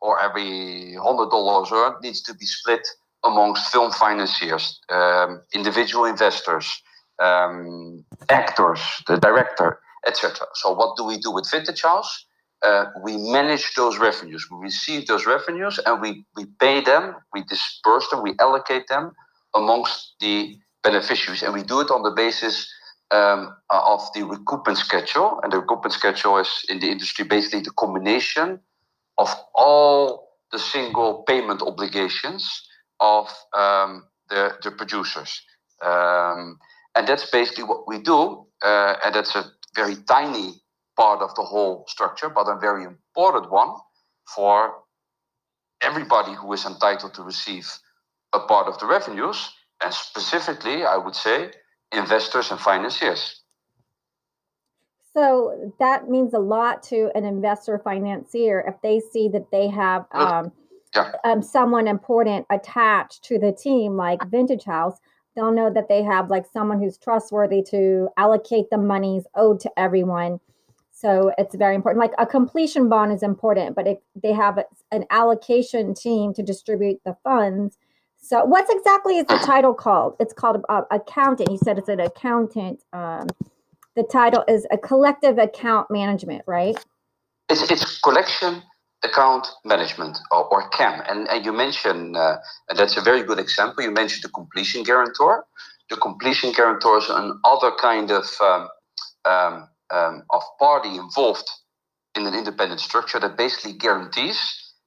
or 0.00 0.20
every 0.20 0.94
hundred 0.94 1.30
dollars 1.30 1.70
earned 1.72 1.96
needs 2.02 2.22
to 2.22 2.34
be 2.34 2.46
split 2.46 2.86
amongst 3.24 3.70
film 3.72 3.92
financiers, 3.92 4.80
um, 4.90 5.42
individual 5.52 6.04
investors, 6.04 6.82
um, 7.18 8.04
actors, 8.28 8.80
the 9.06 9.16
director, 9.16 9.80
etc. 10.06 10.46
So 10.54 10.72
what 10.72 10.96
do 10.96 11.04
we 11.04 11.18
do 11.18 11.32
with 11.32 11.46
Fintage 11.46 11.82
House? 11.82 12.26
Uh, 12.62 12.86
we 13.02 13.16
manage 13.16 13.74
those 13.74 13.98
revenues. 13.98 14.46
We 14.50 14.58
receive 14.58 15.06
those 15.06 15.26
revenues 15.26 15.78
and 15.84 16.00
we, 16.00 16.24
we 16.36 16.46
pay 16.60 16.80
them, 16.80 17.14
we 17.32 17.44
disperse 17.44 18.08
them, 18.10 18.22
we 18.22 18.34
allocate 18.40 18.88
them 18.88 19.12
amongst 19.54 20.14
the 20.20 20.56
beneficiaries. 20.82 21.42
And 21.42 21.54
we 21.54 21.62
do 21.62 21.80
it 21.80 21.90
on 21.90 22.02
the 22.02 22.10
basis 22.10 22.68
um, 23.10 23.54
of 23.70 24.00
the 24.14 24.20
recoupment 24.20 24.76
schedule. 24.76 25.40
And 25.42 25.52
the 25.52 25.62
recoupment 25.62 25.92
schedule 25.92 26.38
is 26.38 26.50
in 26.68 26.80
the 26.80 26.90
industry 26.90 27.24
basically 27.24 27.60
the 27.60 27.70
combination 27.70 28.60
of 29.18 29.34
all 29.54 30.28
the 30.50 30.58
single 30.58 31.24
payment 31.28 31.62
obligations 31.62 32.68
of 33.00 33.28
um, 33.54 34.04
the, 34.28 34.54
the 34.62 34.70
producers. 34.70 35.42
Um, 35.84 36.58
and 36.94 37.06
that's 37.06 37.30
basically 37.30 37.64
what 37.64 37.86
we 37.86 38.00
do. 38.00 38.46
Uh, 38.62 38.94
and 39.04 39.14
that's 39.14 39.34
a 39.34 39.44
very 39.74 39.96
tiny 40.08 40.54
part 40.96 41.22
of 41.22 41.34
the 41.36 41.42
whole 41.42 41.84
structure, 41.86 42.28
but 42.28 42.48
a 42.48 42.58
very 42.58 42.84
important 42.84 43.50
one 43.50 43.74
for 44.34 44.74
everybody 45.80 46.34
who 46.34 46.52
is 46.52 46.64
entitled 46.64 47.14
to 47.14 47.22
receive 47.22 47.66
a 48.32 48.40
part 48.40 48.66
of 48.66 48.78
the 48.80 48.86
revenues. 48.86 49.50
And 49.82 49.94
specifically, 49.94 50.84
I 50.84 50.96
would 50.96 51.14
say, 51.14 51.52
investors 51.92 52.50
and 52.50 52.60
financiers. 52.60 53.42
So 55.14 55.72
that 55.78 56.08
means 56.08 56.34
a 56.34 56.38
lot 56.38 56.82
to 56.84 57.10
an 57.14 57.24
investor 57.24 57.78
financier 57.78 58.64
if 58.66 58.74
they 58.82 59.00
see 59.00 59.28
that 59.28 59.50
they 59.50 59.68
have 59.68 60.06
um, 60.12 60.52
yeah. 60.98 61.30
um, 61.30 61.42
someone 61.42 61.88
important 61.88 62.46
attached 62.50 63.24
to 63.24 63.38
the 63.38 63.52
team, 63.52 63.96
like 63.96 64.28
Fintage 64.30 64.64
House. 64.64 64.98
They'll 65.34 65.52
know 65.52 65.72
that 65.72 65.88
they 65.88 66.02
have 66.02 66.30
like 66.30 66.46
someone 66.52 66.80
who's 66.80 66.98
trustworthy 66.98 67.62
to 67.70 68.08
allocate 68.16 68.66
the 68.70 68.78
monies 68.78 69.24
owed 69.34 69.60
to 69.60 69.70
everyone. 69.76 70.40
So 70.90 71.32
it's 71.38 71.54
very 71.54 71.76
important. 71.76 72.00
Like 72.00 72.14
a 72.18 72.26
completion 72.26 72.88
bond 72.88 73.12
is 73.12 73.22
important, 73.22 73.76
but 73.76 73.86
if 73.86 73.98
they 74.20 74.32
have 74.32 74.58
an 74.90 75.04
allocation 75.10 75.94
team 75.94 76.34
to 76.34 76.42
distribute 76.42 77.00
the 77.04 77.16
funds, 77.22 77.78
so, 78.20 78.44
what's 78.44 78.68
exactly 78.70 79.18
is 79.18 79.26
the 79.26 79.36
title 79.44 79.74
called? 79.74 80.16
It's 80.18 80.32
called 80.32 80.64
uh, 80.68 80.82
accountant. 80.90 81.50
You 81.50 81.58
said 81.62 81.78
it's 81.78 81.88
an 81.88 82.00
accountant. 82.00 82.82
Um, 82.92 83.28
the 83.94 84.02
title 84.02 84.44
is 84.48 84.66
a 84.70 84.78
collective 84.78 85.38
account 85.38 85.90
management, 85.90 86.42
right? 86.46 86.76
It's, 87.48 87.70
it's 87.70 88.00
collection 88.00 88.62
account 89.04 89.46
management 89.64 90.18
or, 90.30 90.44
or 90.46 90.68
CAM. 90.70 91.02
And, 91.08 91.28
and 91.28 91.44
you 91.44 91.52
mentioned, 91.52 92.16
uh, 92.16 92.36
and 92.68 92.78
that's 92.78 92.96
a 92.96 93.00
very 93.00 93.22
good 93.22 93.38
example. 93.38 93.84
You 93.84 93.90
mentioned 93.90 94.24
the 94.24 94.30
completion 94.30 94.82
guarantor. 94.82 95.46
The 95.90 95.96
completion 95.96 96.52
guarantor 96.52 96.98
is 96.98 97.08
another 97.08 97.72
kind 97.80 98.10
of 98.10 98.26
um, 98.40 98.68
um, 99.24 99.68
um, 99.90 100.22
of 100.30 100.42
party 100.58 100.96
involved 100.96 101.48
in 102.14 102.26
an 102.26 102.34
independent 102.34 102.80
structure 102.80 103.20
that 103.20 103.36
basically 103.36 103.72
guarantees 103.72 104.38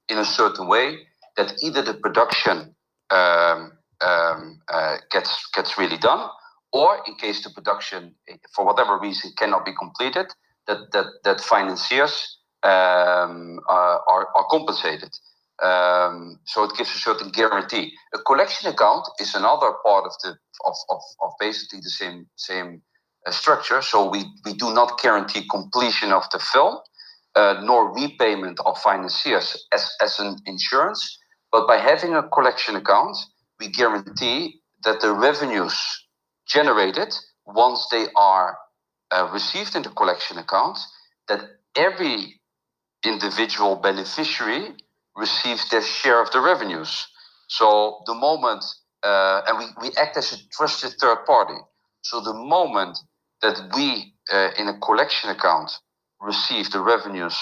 in 0.10 0.18
a 0.18 0.26
certain 0.26 0.68
way 0.68 0.98
that 1.38 1.54
either 1.64 1.82
the 1.82 1.94
production 1.94 2.76
um, 3.10 3.72
um, 4.02 4.60
uh, 4.72 4.98
gets 5.12 5.48
gets 5.54 5.78
really 5.78 5.98
done, 5.98 6.28
or 6.74 7.00
in 7.08 7.16
case 7.16 7.44
the 7.44 7.50
production, 7.50 8.14
for 8.54 8.66
whatever 8.66 9.00
reason, 9.00 9.32
cannot 9.38 9.66
be 9.66 9.72
completed, 9.80 10.28
that 10.68 10.92
that 10.92 11.06
that 11.24 11.42
financiers 11.42 12.38
um, 12.64 13.60
are, 13.68 14.28
are 14.36 14.46
compensated. 14.50 15.10
Um, 15.62 16.40
so 16.46 16.64
it 16.64 16.72
gives 16.76 16.90
a 16.96 16.98
certain 16.98 17.30
guarantee. 17.30 17.94
A 18.16 18.20
collection 18.20 18.72
account 18.72 19.08
is 19.20 19.36
another 19.36 19.74
part 19.86 20.06
of 20.06 20.14
the 20.24 20.30
of, 20.66 20.76
of, 20.90 21.02
of 21.22 21.32
basically 21.40 21.80
the 21.82 21.90
same 21.90 22.28
same 22.36 22.82
uh, 23.28 23.32
structure. 23.32 23.82
So 23.82 24.10
we, 24.10 24.26
we 24.44 24.54
do 24.54 24.74
not 24.74 25.00
guarantee 25.00 25.48
completion 25.50 26.12
of 26.12 26.24
the 26.32 26.40
film, 26.40 26.78
uh, 27.36 27.62
nor 27.64 27.94
repayment 27.94 28.60
of 28.66 28.78
financiers 28.80 29.68
as, 29.72 29.92
as 30.02 30.20
an 30.20 30.38
insurance. 30.48 31.20
But 31.52 31.68
by 31.68 31.78
having 31.78 32.16
a 32.16 32.28
collection 32.30 32.76
account, 32.76 33.16
we 33.60 33.70
guarantee 33.70 34.62
that 34.84 35.02
the 35.02 35.14
revenues 35.14 35.78
generated 36.48 37.14
once 37.46 37.88
they 37.92 38.08
are 38.16 38.58
uh, 39.12 39.30
received 39.32 39.76
in 39.76 39.84
the 39.84 39.90
collection 39.90 40.38
account, 40.40 40.80
that 41.28 41.42
every 41.76 42.41
individual 43.04 43.76
beneficiary 43.76 44.74
receives 45.16 45.70
their 45.70 45.82
share 45.82 46.22
of 46.22 46.32
the 46.32 46.40
revenues. 46.40 47.08
So 47.48 48.02
the 48.06 48.14
moment, 48.14 48.64
uh, 49.04 49.42
and 49.48 49.58
we, 49.58 49.66
we 49.82 49.96
act 49.98 50.18
as 50.18 50.34
a 50.34 50.38
trusted 50.52 50.94
third 51.00 51.26
party. 51.26 51.58
So 52.02 52.22
the 52.22 52.34
moment 52.34 52.98
that 53.42 53.58
we, 53.76 54.14
uh, 54.32 54.50
in 54.58 54.68
a 54.68 54.78
collection 54.80 55.30
account, 55.30 55.72
receive 56.22 56.70
the 56.72 56.80
revenues 56.80 57.38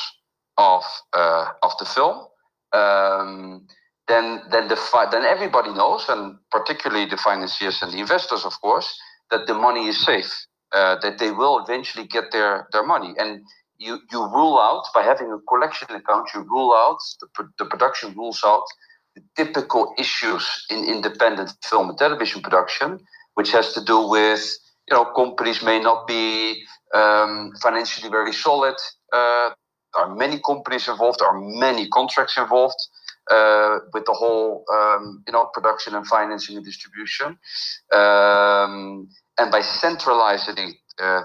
of 0.58 0.84
uh, 1.14 1.48
of 1.62 1.72
the 1.80 1.86
film, 1.86 2.26
um, 2.74 3.68
then 4.08 4.42
then 4.52 4.68
the 4.68 4.78
then 5.12 5.24
everybody 5.24 5.72
knows, 5.74 6.06
and 6.10 6.38
particularly 6.52 7.06
the 7.06 7.18
financiers 7.18 7.82
and 7.82 7.92
the 7.92 8.00
investors, 8.00 8.46
of 8.46 8.60
course, 8.62 8.98
that 9.32 9.48
the 9.48 9.54
money 9.54 9.88
is 9.88 10.04
safe, 10.04 10.32
uh, 10.72 10.96
that 11.02 11.20
they 11.20 11.32
will 11.32 11.64
eventually 11.64 12.08
get 12.08 12.32
their 12.32 12.68
their 12.72 12.86
money, 12.86 13.14
and 13.18 13.42
you 13.80 14.00
you 14.12 14.20
rule 14.28 14.60
out 14.60 14.84
by 14.94 15.02
having 15.02 15.32
a 15.32 15.40
collection 15.48 15.88
account, 15.90 16.30
you 16.34 16.42
rule 16.42 16.74
out 16.74 17.00
the 17.22 17.48
the 17.58 17.66
production 17.66 18.14
rules 18.16 18.42
out 18.46 18.64
the 19.16 19.24
typical 19.36 19.94
issues 19.98 20.66
in 20.70 20.84
independent 20.84 21.54
film 21.64 21.90
and 21.90 21.98
television 21.98 22.42
production, 22.42 23.00
which 23.36 23.52
has 23.52 23.74
to 23.74 23.84
do 23.84 24.08
with 24.08 24.44
you 24.90 24.96
know 24.96 25.06
companies 25.16 25.64
may 25.64 25.80
not 25.80 26.08
be 26.08 26.62
um, 26.94 27.54
financially 27.62 28.10
very 28.10 28.34
solid. 28.34 28.76
Uh, 29.14 29.50
there 29.94 30.06
are 30.06 30.16
many 30.16 30.40
companies 30.46 30.88
involved. 30.88 31.20
There 31.20 31.28
are 31.28 31.40
many 31.40 31.88
contracts 31.90 32.38
involved 32.38 32.80
uh, 33.32 33.80
with 33.94 34.06
the 34.06 34.14
whole 34.14 34.66
um, 34.74 35.24
you 35.26 35.34
know 35.34 35.50
production 35.54 35.96
and 35.96 36.06
financing 36.06 36.58
and 36.58 36.66
distribution. 36.66 37.38
Um, 37.94 39.08
and 39.38 39.52
by 39.52 39.62
centralizing 39.62 40.76
uh, 41.02 41.22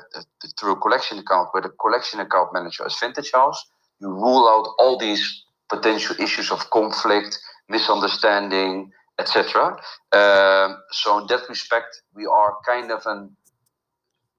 through 0.59 0.73
a 0.73 0.77
collection 0.77 1.19
account 1.19 1.49
with 1.55 1.65
a 1.65 1.71
collection 1.81 2.21
account 2.21 2.53
manager 2.53 2.85
as 2.85 2.95
Fintage 2.97 3.33
House, 3.33 3.65
you 4.01 4.09
rule 4.09 4.49
out 4.49 4.75
all 4.79 4.99
these 4.99 5.45
potential 5.69 6.17
issues 6.19 6.51
of 6.51 6.71
conflict, 6.71 7.39
misunderstanding, 7.69 8.91
etc. 9.19 9.77
Um, 10.13 10.83
so 10.91 11.19
in 11.19 11.27
that 11.29 11.43
respect, 11.49 12.03
we 12.15 12.27
are 12.27 12.57
kind 12.67 12.91
of 12.91 13.07
a 13.07 13.29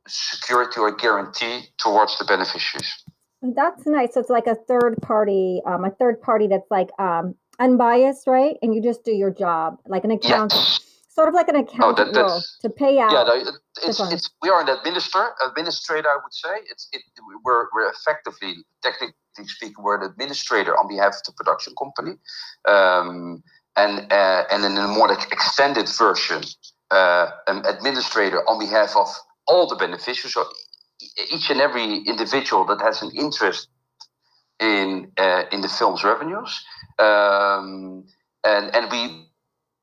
security 0.07 0.79
or 0.79 0.95
guarantee 0.95 1.69
towards 1.77 2.17
the 2.17 2.25
beneficiaries. 2.25 3.03
That's 3.41 3.85
nice. 3.85 4.13
So 4.13 4.19
it's 4.21 4.29
like 4.29 4.47
a 4.47 4.55
third 4.55 4.97
party, 5.01 5.61
um, 5.65 5.85
a 5.85 5.91
third 5.91 6.21
party 6.21 6.47
that's 6.47 6.69
like 6.71 6.89
um, 6.99 7.35
unbiased, 7.59 8.27
right? 8.27 8.57
And 8.61 8.73
you 8.73 8.81
just 8.81 9.03
do 9.03 9.11
your 9.11 9.31
job, 9.31 9.79
like 9.87 10.03
an 10.03 10.11
account, 10.11 10.53
yes. 10.53 10.94
Sort 11.15 11.29
of 11.29 11.33
like 11.33 11.47
an 11.47 11.55
account 11.55 11.97
oh, 11.99 12.11
that, 12.11 12.43
to 12.61 12.69
pay 12.69 12.99
out. 12.99 13.11
Yeah, 13.11 13.23
no, 13.23 13.53
it's, 13.83 13.99
it's, 14.11 14.29
we 14.41 14.49
are 14.49 14.61
an 14.61 14.69
administrator, 14.69 15.31
administrator, 15.47 16.09
I 16.09 16.19
would 16.21 16.33
say. 16.33 16.55
It's 16.69 16.89
it, 16.91 17.01
we're 17.43 17.67
we're 17.73 17.89
effectively, 17.89 18.53
technically 18.83 19.15
speaking, 19.45 19.81
we're 19.81 20.01
an 20.01 20.11
administrator 20.11 20.77
on 20.77 20.87
behalf 20.87 21.15
of 21.15 21.23
the 21.25 21.31
production 21.31 21.73
company, 21.81 22.17
um, 22.67 23.41
and 23.77 24.11
uh, 24.11 24.43
and 24.51 24.65
in 24.65 24.77
a 24.77 24.87
more 24.87 25.07
like 25.07 25.31
extended 25.31 25.87
version, 25.87 26.43
uh, 26.91 27.31
an 27.47 27.65
administrator 27.65 28.47
on 28.49 28.59
behalf 28.59 28.95
of 28.97 29.07
all 29.47 29.67
the 29.67 29.75
beneficiaries, 29.75 30.33
so 30.33 30.45
each 31.31 31.49
and 31.49 31.61
every 31.61 31.99
individual 31.99 32.65
that 32.65 32.81
has 32.81 33.01
an 33.01 33.11
interest 33.15 33.69
in 34.59 35.11
uh, 35.17 35.43
in 35.51 35.61
the 35.61 35.69
film's 35.69 36.03
revenues, 36.03 36.61
um, 36.99 38.03
and 38.43 38.75
and 38.75 38.91
we 38.91 39.29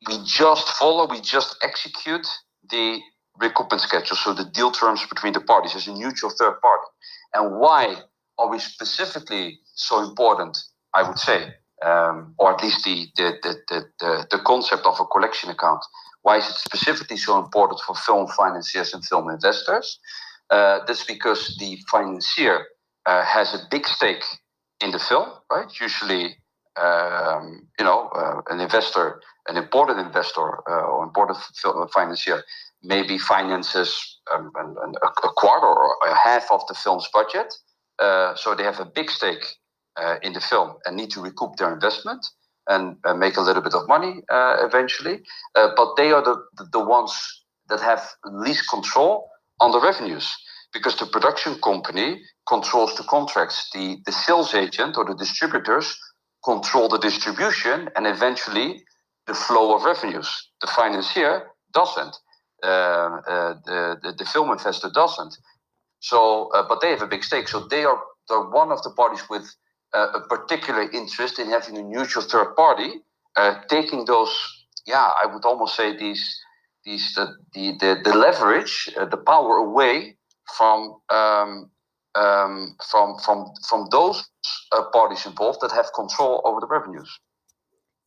we 0.06 0.18
just 0.24 0.68
follow, 0.68 1.06
we 1.06 1.20
just 1.20 1.56
execute 1.62 2.26
the 2.70 3.00
recoupment 3.40 3.80
schedule, 3.80 4.16
so 4.16 4.32
the 4.32 4.44
deal 4.44 4.70
terms 4.70 5.04
between 5.06 5.32
the 5.32 5.40
parties 5.40 5.74
as 5.74 5.86
a 5.86 5.94
neutral 5.94 6.30
third 6.38 6.60
party. 6.60 6.86
And 7.34 7.58
why 7.58 7.96
are 8.38 8.48
we 8.48 8.58
specifically 8.58 9.58
so 9.74 10.02
important? 10.02 10.58
I 10.94 11.02
would 11.02 11.18
say, 11.18 11.54
um, 11.82 12.34
or 12.38 12.52
at 12.52 12.62
least 12.62 12.84
the 12.84 13.08
the, 13.16 13.38
the 13.42 13.84
the 14.00 14.26
the 14.30 14.38
concept 14.44 14.84
of 14.84 15.00
a 15.00 15.06
collection 15.06 15.50
account 15.50 15.82
why 16.22 16.38
is 16.38 16.48
it 16.48 16.54
specifically 16.54 17.16
so 17.16 17.38
important 17.38 17.80
for 17.80 17.94
film 17.94 18.28
financiers 18.28 18.94
and 18.94 19.04
film 19.04 19.28
investors? 19.28 19.98
Uh, 20.50 20.80
that's 20.86 21.04
because 21.04 21.56
the 21.58 21.78
financier 21.90 22.66
uh, 23.06 23.24
has 23.24 23.54
a 23.54 23.58
big 23.70 23.86
stake 23.86 24.24
in 24.82 24.92
the 24.92 24.98
film, 24.98 25.30
right? 25.50 25.68
Usually, 25.80 26.36
um, 26.80 27.66
you 27.78 27.84
know, 27.84 28.08
uh, 28.14 28.40
an 28.50 28.60
investor, 28.60 29.20
an 29.48 29.56
important 29.56 29.98
investor 29.98 30.68
uh, 30.70 30.82
or 30.82 31.04
important 31.04 31.38
financier, 31.92 32.42
maybe 32.82 33.18
finances 33.18 34.20
um, 34.32 34.52
a 34.56 35.28
quarter 35.36 35.66
or 35.66 35.96
a 36.08 36.14
half 36.14 36.50
of 36.50 36.60
the 36.68 36.74
film's 36.74 37.08
budget. 37.12 37.52
Uh, 37.98 38.34
so 38.34 38.54
they 38.54 38.64
have 38.64 38.80
a 38.80 38.84
big 38.84 39.10
stake 39.10 39.44
uh, 39.96 40.16
in 40.22 40.32
the 40.32 40.40
film 40.40 40.74
and 40.84 40.96
need 40.96 41.10
to 41.10 41.20
recoup 41.20 41.56
their 41.56 41.72
investment 41.72 42.24
and 42.68 42.96
uh, 43.04 43.14
make 43.14 43.36
a 43.36 43.40
little 43.40 43.62
bit 43.62 43.74
of 43.74 43.86
money 43.88 44.22
uh, 44.30 44.56
eventually. 44.60 45.20
Uh, 45.54 45.68
but 45.76 45.94
they 45.96 46.12
are 46.12 46.22
the, 46.22 46.36
the 46.72 46.84
ones 46.84 47.12
that 47.68 47.80
have 47.80 48.08
least 48.24 48.68
control 48.68 49.28
on 49.60 49.72
the 49.72 49.80
revenues 49.80 50.34
because 50.72 50.96
the 50.96 51.06
production 51.06 51.60
company 51.60 52.20
controls 52.48 52.96
the 52.96 53.02
contracts. 53.04 53.68
The, 53.74 53.98
the 54.06 54.12
sales 54.12 54.54
agent 54.54 54.96
or 54.96 55.04
the 55.04 55.14
distributors 55.14 55.96
control 56.44 56.88
the 56.88 56.98
distribution 56.98 57.88
and 57.94 58.06
eventually 58.06 58.82
the 59.26 59.34
flow 59.34 59.74
of 59.74 59.84
revenues. 59.84 60.48
The 60.60 60.66
financier 60.66 61.50
doesn't. 61.72 62.16
Uh, 62.62 62.66
uh, 62.66 63.54
the, 63.66 63.98
the, 64.02 64.12
the 64.18 64.24
film 64.24 64.50
investor 64.50 64.90
doesn't. 64.94 65.36
So, 66.00 66.50
uh, 66.54 66.66
but 66.68 66.80
they 66.80 66.90
have 66.90 67.02
a 67.02 67.06
big 67.06 67.24
stake. 67.24 67.48
So 67.48 67.60
they 67.60 67.84
are 67.84 68.00
they're 68.28 68.40
one 68.40 68.70
of 68.70 68.82
the 68.82 68.90
parties 68.90 69.22
with 69.28 69.44
a 69.94 70.20
particular 70.20 70.88
interest 70.90 71.38
in 71.38 71.50
having 71.50 71.76
a 71.76 71.82
neutral 71.82 72.24
third 72.24 72.54
party, 72.56 73.02
taking 73.68 74.06
those, 74.06 74.32
yeah, 74.86 75.10
I 75.22 75.26
would 75.26 75.44
almost 75.44 75.76
say 75.76 75.94
these, 75.94 76.40
these 76.84 77.14
the 77.14 77.36
the 77.52 78.00
the, 78.02 78.16
leverage, 78.16 78.88
the 78.96 79.16
power 79.18 79.56
away 79.56 80.16
from 80.56 80.96
um, 81.10 81.70
um, 82.14 82.76
from 82.90 83.18
from 83.18 83.52
from 83.68 83.88
those 83.90 84.24
uh, 84.70 84.84
parties 84.92 85.26
involved 85.26 85.60
that 85.62 85.72
have 85.72 85.92
control 85.94 86.40
over 86.44 86.60
the 86.60 86.66
revenues. 86.66 87.18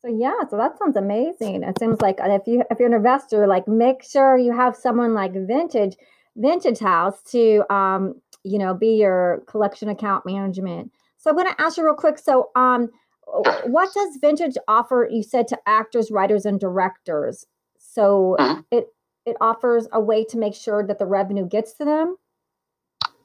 So 0.06 0.16
yeah, 0.16 0.42
so 0.50 0.58
that 0.58 0.78
sounds 0.78 0.96
amazing. 0.98 1.64
It 1.64 1.80
seems 1.80 2.00
like 2.02 2.18
if 2.20 2.44
you 2.46 2.64
if 2.70 2.80
you're 2.80 2.90
an 2.90 2.94
investor, 2.94 3.48
like 3.48 3.68
make 3.68 4.04
sure 4.04 4.38
you 4.38 4.56
have 4.56 4.76
someone 4.76 5.14
like 5.14 5.34
Fintage 5.34 5.96
Fintage 6.40 6.80
House 6.80 7.24
to 7.32 7.64
um, 7.74 8.22
you 8.44 8.60
know 8.60 8.74
be 8.74 8.96
your 8.96 9.44
collection 9.48 9.90
account 9.90 10.26
management 10.26 10.92
so 11.26 11.32
I'm 11.32 11.38
going 11.38 11.48
to 11.48 11.60
ask 11.60 11.78
you 11.78 11.84
real 11.84 11.96
quick. 11.96 12.20
So, 12.20 12.52
um, 12.56 12.92
what 13.26 13.92
does 13.96 14.18
Fintage 14.22 14.58
offer? 14.68 15.10
You 15.12 15.24
said 15.24 15.48
to 15.48 15.58
actors, 15.66 16.12
writers, 16.12 16.46
and 16.46 16.60
directors. 16.60 17.48
So 17.80 18.36
mm-hmm. 18.40 18.62
it 18.70 18.90
it 19.26 19.36
offers 19.42 19.88
a 19.92 20.00
way 20.00 20.24
to 20.26 20.38
make 20.38 20.54
sure 20.54 20.86
that 20.86 21.00
the 21.00 21.08
revenue 21.08 21.48
gets 21.48 21.74
to 21.74 21.86
them. 21.86 22.18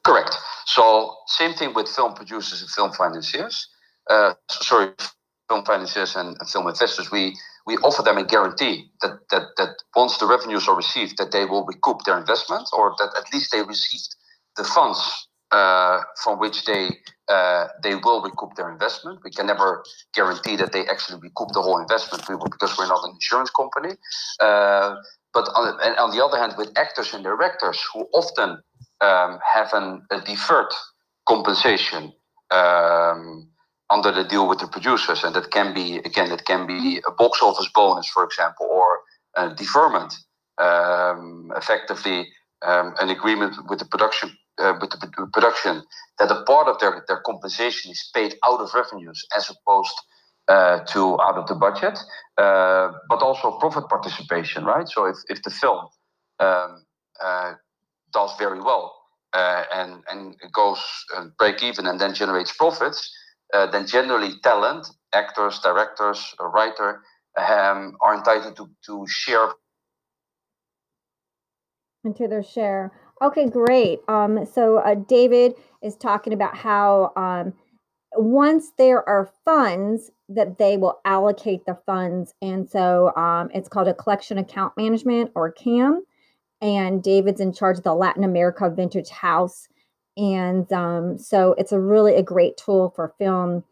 Correct. 0.03 0.35
So 0.65 1.15
same 1.27 1.53
thing 1.53 1.75
with 1.75 1.89
film 1.89 2.15
producers 2.15 2.63
and 2.63 2.71
film 2.71 2.91
financiers. 2.93 3.69
Uh, 4.09 4.33
sorry, 4.51 4.93
film 5.51 5.65
financiers 5.65 6.15
and, 6.15 6.37
and 6.39 6.49
film 6.49 6.69
investors. 6.69 7.11
We 7.11 7.37
we 7.67 7.77
offer 7.79 8.03
them 8.03 8.19
a 8.19 8.25
guarantee 8.25 8.91
that, 9.03 9.15
that 9.31 9.45
that 9.59 9.73
once 9.97 10.17
the 10.19 10.27
revenues 10.27 10.69
are 10.69 10.77
received, 10.77 11.19
that 11.19 11.33
they 11.33 11.45
will 11.45 11.65
recoup 11.67 11.99
their 12.07 12.19
investment, 12.19 12.69
or 12.73 12.95
that 12.99 13.11
at 13.19 13.27
least 13.35 13.51
they 13.53 13.63
received 13.63 14.11
the 14.57 14.65
funds 14.65 15.01
uh, 15.51 16.01
from 16.23 16.39
which 16.39 16.65
they 16.65 16.85
uh, 17.29 17.67
they 17.83 17.95
will 17.97 18.23
recoup 18.23 18.55
their 18.55 18.71
investment. 18.71 19.19
We 19.25 19.31
can 19.31 19.47
never 19.47 19.85
guarantee 20.15 20.57
that 20.57 20.73
they 20.73 20.87
actually 20.87 21.19
recoup 21.21 21.51
the 21.53 21.63
whole 21.63 21.79
investment 21.81 22.23
because 22.27 22.79
we're 22.79 22.89
not 22.89 23.05
an 23.05 23.13
insurance 23.15 23.51
company. 23.51 23.95
Uh, 24.41 24.97
but 25.33 25.47
on, 25.55 25.79
and 25.85 25.97
on 25.97 26.11
the 26.11 26.25
other 26.25 26.39
hand, 26.39 26.55
with 26.59 26.71
actors 26.77 27.15
and 27.15 27.23
directors 27.23 27.81
who 27.93 28.01
often 28.13 28.51
um, 29.01 29.39
have 29.55 29.73
an, 29.73 30.03
a 30.11 30.21
deferred 30.21 30.73
compensation 31.29 32.13
um, 32.51 33.50
under 33.91 34.13
the 34.13 34.25
deal 34.25 34.49
with 34.49 34.61
the 34.61 34.69
producers, 34.69 35.25
and 35.25 35.35
that 35.35 35.51
can 35.51 35.75
be 35.75 35.97
again, 35.99 36.29
that 36.31 36.45
can 36.45 36.67
be 36.67 37.01
a 37.07 37.11
box 37.11 37.43
office 37.43 37.69
bonus, 37.75 38.09
for 38.09 38.25
example, 38.25 38.67
or 38.71 39.01
a 39.37 39.55
deferment, 39.55 40.13
um, 40.59 41.53
effectively 41.57 42.29
um, 42.63 42.95
an 43.01 43.11
agreement 43.11 43.57
with 43.69 43.79
the 43.79 43.85
production 43.87 44.37
uh, 44.59 44.75
with 44.81 44.91
the 44.91 45.29
production 45.33 45.83
that 46.19 46.31
a 46.31 46.43
part 46.45 46.69
of 46.69 46.79
their, 46.81 47.05
their 47.09 47.21
compensation 47.25 47.91
is 47.91 48.11
paid 48.15 48.35
out 48.45 48.61
of 48.61 48.73
revenues 48.75 49.25
as 49.37 49.51
opposed 49.51 49.95
uh, 50.49 50.81
to 50.81 51.19
out 51.21 51.37
of 51.37 51.47
the 51.47 51.55
budget, 51.55 51.99
uh, 52.37 52.91
but 53.09 53.23
also 53.23 53.59
profit 53.59 53.89
participation, 53.89 54.65
right? 54.65 54.89
So 54.89 55.07
if, 55.07 55.17
if 55.29 55.43
the 55.43 55.51
film 55.51 55.87
um, 56.41 56.85
uh, 57.23 57.55
does 58.13 58.37
very 58.39 58.61
well 58.61 58.95
uh, 59.33 59.65
and 59.73 60.03
and 60.11 60.37
goes 60.53 60.81
uh, 61.17 61.27
break 61.39 61.63
even 61.63 61.87
and 61.87 62.01
then 62.01 62.15
generates 62.15 62.53
profits, 62.57 63.11
then 63.53 63.87
generally 63.87 64.33
talent, 64.43 64.87
actors, 65.13 65.59
directors, 65.61 66.35
a 66.39 66.47
writer 66.47 67.03
um, 67.37 67.97
are 68.01 68.15
entitled 68.17 68.57
to 68.57 68.69
to 68.87 69.05
share 69.09 69.49
into 72.05 72.29
their 72.29 72.43
share. 72.43 72.93
Okay, 73.23 73.49
great. 73.49 74.01
Um, 74.09 74.47
so 74.47 74.79
uh, 74.79 74.95
David 74.95 75.55
is 75.83 75.97
talking 75.97 76.33
about 76.33 76.57
how 76.57 77.13
um, 77.17 77.53
once 78.17 78.73
there 78.79 79.07
are 79.07 79.31
funds 79.45 80.11
that 80.29 80.59
they 80.59 80.77
will 80.77 81.01
allocate 81.05 81.67
the 81.67 81.79
funds, 81.87 82.35
and 82.41 82.69
so 82.69 83.15
um, 83.17 83.51
it's 83.53 83.69
called 83.69 83.89
a 83.89 83.95
collection 83.95 84.39
account 84.39 84.73
management 84.77 85.31
or 85.35 85.53
CAM. 85.53 86.05
And 86.63 87.03
David's 87.03 87.41
in 87.41 87.55
charge 87.55 87.79
of 87.79 87.85
the 87.85 87.95
Latin 87.95 88.23
America 88.23 88.71
Fintage 88.75 89.09
House, 89.09 89.69
and 90.21 90.71
um, 90.71 91.17
so 91.17 91.55
it's 91.57 91.73
a 91.73 91.81
really 91.81 92.15
a 92.15 92.23
great 92.23 92.59
tool 92.59 92.93
for 92.95 93.15
film 93.19 93.65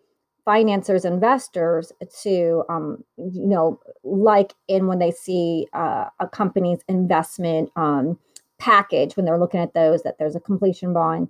financiers, 0.46 1.04
investors 1.04 1.92
to, 2.22 2.64
um, 2.70 3.04
you 3.18 3.46
know, 3.46 3.78
like 4.02 4.54
in 4.66 4.86
when 4.86 4.98
they 4.98 5.10
see 5.10 5.66
uh, 5.74 6.06
a 6.20 6.26
company's 6.26 6.80
investment 6.88 7.70
um, 7.76 8.18
package 8.58 9.14
when 9.14 9.26
they're 9.26 9.38
looking 9.38 9.60
at 9.60 9.74
those 9.74 10.02
that 10.04 10.16
there's 10.18 10.34
a 10.34 10.40
completion 10.40 10.94
bond. 10.94 11.28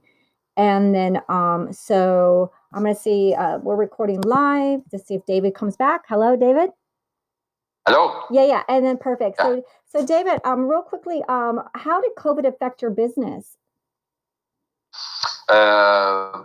And 0.56 0.94
then 0.94 1.20
um 1.28 1.72
so 1.72 2.50
i'm 2.72 2.82
going 2.82 2.94
to 2.94 3.00
see 3.00 3.32
uh, 3.34 3.58
we're 3.58 3.76
recording 3.76 4.20
live 4.22 4.80
to 4.90 4.98
see 4.98 5.14
if 5.14 5.24
david 5.26 5.54
comes 5.54 5.76
back. 5.76 6.02
Hello 6.08 6.36
david? 6.36 6.70
Hello? 7.86 8.22
Yeah 8.30 8.46
yeah 8.46 8.62
and 8.68 8.84
then 8.84 8.98
perfect. 8.98 9.36
Yeah. 9.38 9.44
so 9.44 9.64
so 9.86 10.06
david 10.06 10.40
um 10.44 10.68
real 10.68 10.82
quickly 10.82 11.22
um 11.28 11.60
how 11.74 12.00
did 12.00 12.12
covid 12.16 12.46
affect 12.46 12.82
your 12.82 12.90
business 12.90 13.56
uh, 15.48 16.42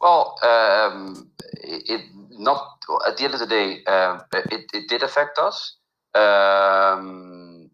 well 0.00 0.36
um 0.42 1.30
it, 1.62 2.02
not 2.30 2.78
at 3.06 3.16
the 3.16 3.24
end 3.24 3.34
of 3.34 3.40
the 3.40 3.46
day 3.46 3.84
um, 3.84 4.20
it, 4.32 4.64
it 4.72 4.88
did 4.88 5.02
affect 5.02 5.38
us 5.38 5.76
um 6.14 7.70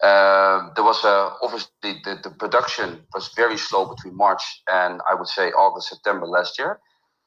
um, 0.00 0.70
there 0.76 0.84
was 0.84 1.04
uh, 1.04 1.30
obviously 1.42 2.00
the, 2.04 2.20
the 2.22 2.30
production 2.30 3.00
was 3.14 3.30
very 3.34 3.56
slow 3.58 3.84
between 3.86 4.16
March 4.16 4.42
and 4.70 5.00
I 5.10 5.14
would 5.14 5.26
say 5.26 5.50
August, 5.50 5.88
September 5.88 6.26
last 6.26 6.58
year. 6.58 6.78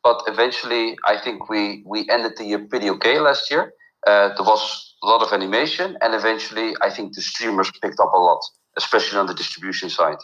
But 0.04 0.24
eventually, 0.28 0.98
I 1.06 1.18
think 1.18 1.50
we, 1.50 1.84
we 1.86 2.10
ended 2.10 2.34
the 2.38 2.46
year 2.46 2.60
pretty 2.60 2.90
okay 2.92 3.20
last 3.20 3.52
year. 3.52 3.74
Uh, 4.08 4.30
there 4.30 4.46
was 4.46 4.96
a 5.04 5.06
lot 5.06 5.22
of 5.22 5.34
animation, 5.34 5.98
and 6.02 6.16
eventually, 6.16 6.76
I 6.82 6.90
think 6.90 7.14
the 7.14 7.22
streamers 7.22 7.70
picked 7.82 8.00
up 8.00 8.12
a 8.14 8.18
lot, 8.18 8.40
especially 8.78 9.20
on 9.20 9.28
the 9.28 9.34
distribution 9.34 9.90
side. 9.90 10.18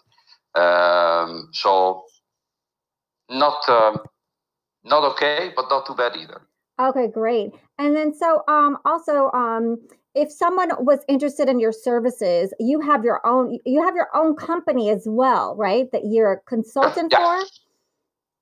Um, 0.56 1.50
so, 1.52 2.06
not 3.30 3.58
um, 3.70 4.00
not 4.84 5.04
okay, 5.14 5.52
but 5.56 5.66
not 5.70 5.86
too 5.86 5.96
bad 5.96 6.16
either. 6.16 6.42
Okay, 6.80 7.08
great. 7.08 7.52
And 7.80 7.96
then 7.96 8.14
so 8.14 8.44
um 8.48 8.78
also 8.86 9.32
um 9.32 9.78
if 10.16 10.32
someone 10.32 10.72
was 10.80 11.00
interested 11.08 11.50
in 11.50 11.60
your 11.60 11.72
services, 11.72 12.54
you 12.60 12.80
have 12.82 13.04
your 13.04 13.26
own 13.26 13.60
you 13.66 13.84
have 13.84 13.96
your 13.96 14.10
own 14.16 14.36
company 14.36 14.90
as 14.90 15.04
well, 15.06 15.56
right? 15.56 15.92
That 15.92 16.04
you're 16.06 16.34
a 16.34 16.40
consultant 16.42 17.12
yeah. 17.12 17.42
for. 17.42 17.48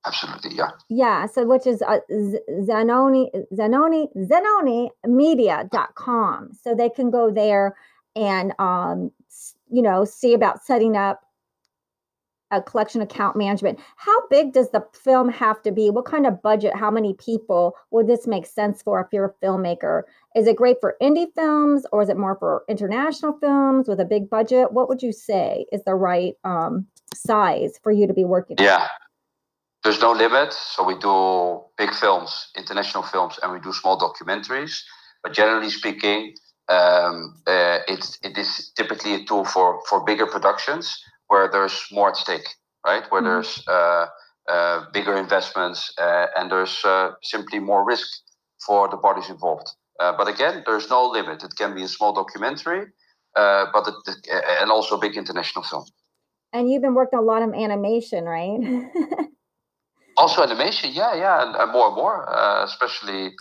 Absolutely, 0.05 0.55
yeah. 0.55 0.69
Yeah, 0.87 1.25
so 1.25 1.45
which 1.45 1.65
is 1.65 1.81
uh, 1.81 1.99
Zanoni 2.11 3.29
Zanoni 3.53 4.07
Zanoni 4.27 4.91
Media.com. 5.05 6.51
So 6.61 6.75
they 6.75 6.89
can 6.89 7.09
go 7.09 7.31
there 7.31 7.75
and 8.15 8.53
um 8.59 9.11
you 9.69 9.81
know 9.81 10.05
see 10.05 10.33
about 10.33 10.63
setting 10.63 10.95
up 10.95 11.24
a 12.51 12.61
collection 12.61 13.01
account 13.01 13.35
management. 13.35 13.79
How 13.97 14.27
big 14.27 14.53
does 14.53 14.69
the 14.71 14.85
film 14.93 15.29
have 15.29 15.61
to 15.63 15.71
be? 15.71 15.89
What 15.89 16.05
kind 16.05 16.27
of 16.27 16.41
budget? 16.41 16.75
How 16.75 16.91
many 16.91 17.13
people 17.13 17.75
would 17.91 18.07
this 18.07 18.27
make 18.27 18.45
sense 18.45 18.81
for 18.81 19.01
if 19.01 19.07
you're 19.11 19.25
a 19.25 19.45
filmmaker? 19.45 20.03
Is 20.35 20.47
it 20.47 20.55
great 20.55 20.77
for 20.79 20.95
indie 21.01 21.33
films 21.33 21.85
or 21.91 22.01
is 22.01 22.09
it 22.09 22.17
more 22.17 22.35
for 22.37 22.63
international 22.69 23.37
films 23.39 23.87
with 23.87 23.99
a 23.99 24.05
big 24.05 24.29
budget? 24.29 24.71
What 24.71 24.89
would 24.89 25.01
you 25.01 25.11
say 25.11 25.65
is 25.71 25.83
the 25.85 25.95
right 25.95 26.35
um, 26.43 26.87
size 27.13 27.79
for 27.81 27.91
you 27.91 28.05
to 28.07 28.13
be 28.13 28.23
working? 28.23 28.57
Yeah. 28.59 28.81
On? 28.81 28.87
There's 29.83 30.01
no 30.01 30.11
limit. 30.11 30.53
So 30.53 30.83
we 30.83 30.97
do 30.97 31.61
big 31.77 31.93
films, 31.93 32.49
international 32.57 33.03
films, 33.03 33.39
and 33.41 33.51
we 33.51 33.59
do 33.59 33.71
small 33.71 33.99
documentaries. 33.99 34.81
But 35.23 35.33
generally 35.33 35.69
speaking, 35.69 36.35
um, 36.69 37.35
uh, 37.45 37.79
it's, 37.87 38.19
it 38.23 38.37
is 38.37 38.71
typically 38.75 39.13
a 39.15 39.25
tool 39.25 39.45
for, 39.45 39.81
for 39.87 40.03
bigger 40.03 40.25
productions 40.25 40.99
where 41.27 41.49
there's 41.51 41.85
more 41.91 42.09
at 42.09 42.17
stake, 42.17 42.47
right? 42.85 43.03
Where 43.09 43.21
mm-hmm. 43.21 43.29
there's 43.29 43.63
uh, 43.67 44.07
uh, 44.47 44.85
bigger 44.93 45.17
investments 45.17 45.91
uh, 45.99 46.27
and 46.37 46.51
there's 46.51 46.83
uh, 46.85 47.11
simply 47.23 47.59
more 47.59 47.83
risk 47.85 48.07
for 48.65 48.87
the 48.89 48.97
parties 48.97 49.29
involved. 49.29 49.67
Uh, 49.99 50.13
but 50.17 50.27
again, 50.27 50.63
there's 50.65 50.89
no 50.89 51.07
limit. 51.07 51.43
It 51.43 51.53
can 51.57 51.73
be 51.73 51.83
a 51.83 51.87
small 51.87 52.13
documentary, 52.13 52.85
uh, 53.35 53.65
but 53.73 53.87
it, 53.87 54.27
and 54.61 54.69
also 54.69 54.97
a 54.97 54.99
big 54.99 55.17
international 55.17 55.63
film. 55.63 55.85
And 56.53 56.69
you've 56.69 56.81
been 56.81 56.93
working 56.93 57.19
a 57.19 57.21
lot 57.21 57.41
on 57.41 57.55
animation, 57.55 58.25
right? 58.25 58.59
also 60.17 60.43
animation, 60.43 60.91
yeah, 60.93 61.15
yeah, 61.15 61.45
and, 61.45 61.55
and 61.55 61.71
more 61.71 61.87
and 61.87 61.95
more, 61.95 62.25
especially 62.63 63.33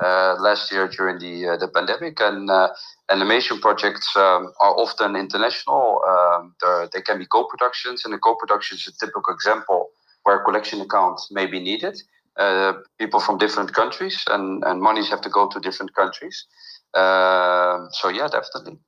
last 0.00 0.72
year 0.72 0.88
during 0.88 1.18
the 1.18 1.48
uh, 1.48 1.56
the 1.56 1.68
pandemic. 1.68 2.20
And 2.20 2.50
uh, 2.50 2.68
animation 3.10 3.60
projects 3.60 4.14
um, 4.16 4.52
are 4.60 4.74
often 4.76 5.16
international. 5.16 6.00
Um, 6.08 6.54
they 6.92 7.02
can 7.02 7.18
be 7.18 7.26
co-productions, 7.26 8.04
and 8.04 8.14
a 8.14 8.18
co-production 8.18 8.76
is 8.76 8.86
a 8.88 9.06
typical 9.06 9.34
example 9.34 9.90
where 10.24 10.40
a 10.40 10.44
collection 10.44 10.80
account 10.80 11.20
may 11.30 11.46
be 11.46 11.60
needed. 11.60 12.00
Uh, 12.36 12.74
people 12.98 13.20
from 13.20 13.36
different 13.38 13.74
countries 13.74 14.24
and, 14.28 14.64
and 14.64 14.80
monies 14.80 15.10
have 15.10 15.20
to 15.20 15.28
go 15.28 15.48
to 15.48 15.60
different 15.60 15.94
countries. 15.94 16.46
Uh, 16.94 17.86
so 17.90 18.08
yeah, 18.08 18.28
definitely. 18.28 18.78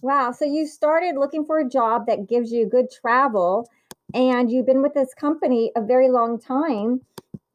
Wow. 0.00 0.32
So 0.32 0.44
you 0.44 0.66
started 0.66 1.16
looking 1.16 1.44
for 1.44 1.58
a 1.58 1.68
job 1.68 2.06
that 2.06 2.28
gives 2.28 2.52
you 2.52 2.66
good 2.66 2.86
travel 2.90 3.68
and 4.14 4.50
you've 4.50 4.66
been 4.66 4.82
with 4.82 4.94
this 4.94 5.12
company 5.14 5.72
a 5.76 5.82
very 5.82 6.08
long 6.10 6.40
time 6.40 7.00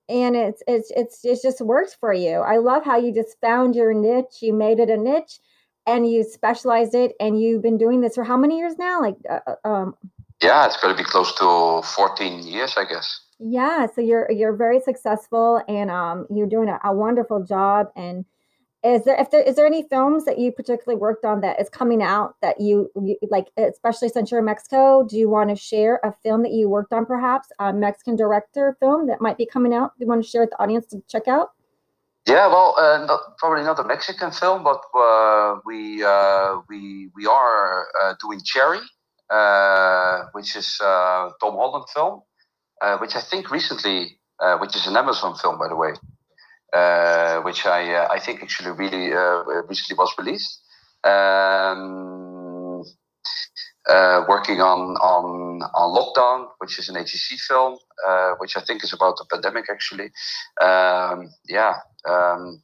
and 0.10 0.36
it's 0.36 0.63
it's 0.67 0.91
it's 0.95 1.24
it 1.24 1.39
just 1.41 1.62
works 1.62 1.93
for 1.93 2.13
you. 2.13 2.39
I 2.39 2.58
love 2.58 2.84
how 2.84 2.98
you 2.98 3.13
just 3.13 3.39
found 3.39 3.76
your 3.76 3.93
niche, 3.93 4.41
you 4.41 4.54
made 4.54 4.80
it 4.80 4.89
a 4.89 4.98
niche, 4.98 5.39
and 5.86 6.10
you 6.10 6.24
specialized 6.24 6.95
it, 6.95 7.13
and 7.19 7.39
you've 7.39 7.62
been 7.62 7.78
doing 7.78 8.02
this 8.02 8.15
for 8.15 8.24
how 8.24 8.38
many 8.38 8.58
years 8.58 8.78
now? 8.78 9.02
Like, 9.02 9.15
uh, 9.30 9.39
uh 9.48 9.67
um, 9.67 9.95
yeah, 10.41 10.65
it's 10.65 10.78
going 10.78 10.95
to 10.95 11.02
be 11.02 11.08
close 11.08 11.34
to 11.36 11.82
fourteen 11.95 12.45
years, 12.45 12.76
I 12.76 12.86
guess. 12.86 13.22
Yeah, 13.39 13.88
so 13.88 14.02
you're 14.02 14.30
you're 14.32 14.56
very 14.56 14.82
successful, 14.82 15.62
and 15.67 15.91
um, 15.91 16.28
you're 16.30 16.48
doing 16.48 16.69
a, 16.69 16.80
a 16.84 16.93
wonderful 16.93 17.43
job, 17.43 17.91
and 17.95 18.26
is 18.84 19.04
there 19.04 19.20
if 19.20 19.30
there 19.32 19.42
is 19.42 19.56
there 19.56 19.65
any 19.65 19.84
films 19.84 20.24
that 20.24 20.39
you 20.39 20.52
particularly 20.52 21.00
worked 21.00 21.26
on 21.26 21.42
that 21.42 21.60
is 21.60 21.70
coming 21.70 22.02
out 22.02 22.36
that 22.42 22.62
you, 22.62 22.89
you 22.96 23.18
like 23.30 23.48
especially 23.58 24.08
since 24.08 24.32
you're 24.32 24.39
in 24.39 24.46
mexico 24.46 25.04
do 25.04 25.18
you 25.18 25.30
want 25.30 25.50
to 25.50 25.56
share 25.56 26.00
a 26.04 26.13
film 26.24 26.44
that 26.44 26.54
you 26.54 26.70
worked 26.70 26.94
on 26.94 27.06
perhaps 27.06 27.50
a 27.60 27.74
mexican 27.74 28.15
director 28.15 28.78
film 28.80 29.08
that 29.08 29.20
might 29.20 29.38
be 29.38 29.46
coming 29.46 29.74
out 29.74 29.92
you 29.98 30.08
want 30.08 30.24
to 30.24 30.30
share 30.30 30.42
with 30.42 30.52
the 30.52 30.62
audience 30.62 30.86
to 30.86 31.02
check 31.10 31.28
out? 31.28 31.52
Yeah 32.26 32.48
well 32.48 32.76
uh, 32.78 33.06
not, 33.06 33.38
probably 33.38 33.63
not 33.63 33.80
a 33.80 33.84
mexican 33.84 34.32
film 34.32 34.63
but 34.63 34.82
uh, 34.98 35.56
we 35.65 36.04
uh, 36.04 36.60
we 36.70 37.10
we 37.15 37.26
are 37.26 37.88
uh, 38.02 38.13
doing 38.22 38.39
cherry 38.46 38.80
uh, 39.30 40.24
which 40.32 40.56
is 40.56 40.80
uh, 40.82 41.30
tom 41.42 41.56
holland 41.56 41.86
film 41.94 42.22
which 43.02 43.15
i 43.15 43.22
think 43.22 43.52
recently 43.52 44.18
which 44.60 44.76
is 44.78 44.88
an 44.88 44.96
amazon 44.96 45.36
film 45.36 45.60
by 45.60 45.68
the 45.68 45.76
way 45.76 45.92
uh, 46.74 47.42
which 47.42 47.66
I 47.66 47.94
uh, 47.94 48.08
I 48.12 48.20
think 48.20 48.42
actually 48.44 48.72
really 48.72 49.14
uh, 49.14 49.44
recently 49.68 49.96
was 49.98 50.14
released. 50.18 50.62
Um, 51.04 52.84
uh, 53.90 54.24
working 54.28 54.62
on 54.62 54.80
on 54.98 55.62
on 55.74 55.88
lockdown, 55.98 56.48
which 56.60 56.78
is 56.78 56.90
an 56.90 56.96
HEC 56.96 57.40
film, 57.48 57.78
uh, 58.08 58.32
which 58.38 58.56
I 58.56 58.62
think 58.62 58.84
is 58.84 58.94
about 58.94 59.18
the 59.18 59.26
pandemic. 59.32 59.66
Actually, 59.70 60.12
um, 60.62 61.30
yeah. 61.48 61.76
Um, 62.08 62.62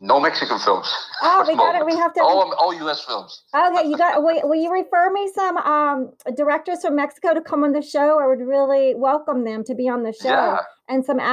No 0.00 0.20
Mexican 0.20 0.58
films. 0.58 0.92
Oh, 1.22 1.44
we 1.48 1.56
got 1.56 1.74
it. 1.74 1.86
We 1.86 1.96
have 1.96 2.12
to. 2.14 2.20
All, 2.20 2.52
all 2.60 2.74
U.S. 2.74 3.00
films. 3.04 3.42
Okay, 3.54 3.88
you 3.88 3.96
got. 3.96 4.22
Will, 4.22 4.40
will 4.48 4.60
you 4.60 4.70
refer 4.70 5.10
me 5.10 5.30
some 5.34 5.56
um, 5.56 6.12
directors 6.36 6.82
from 6.82 6.96
Mexico 6.96 7.32
to 7.34 7.40
come 7.40 7.64
on 7.64 7.72
the 7.72 7.82
show? 7.82 8.20
I 8.20 8.26
would 8.26 8.40
really 8.46 8.94
welcome 8.94 9.44
them 9.44 9.64
to 9.64 9.74
be 9.74 9.88
on 9.88 10.02
the 10.02 10.12
show 10.12 10.28
Yeah. 10.28 10.58
and 10.88 11.04
some 11.04 11.18
actors. 11.18 11.32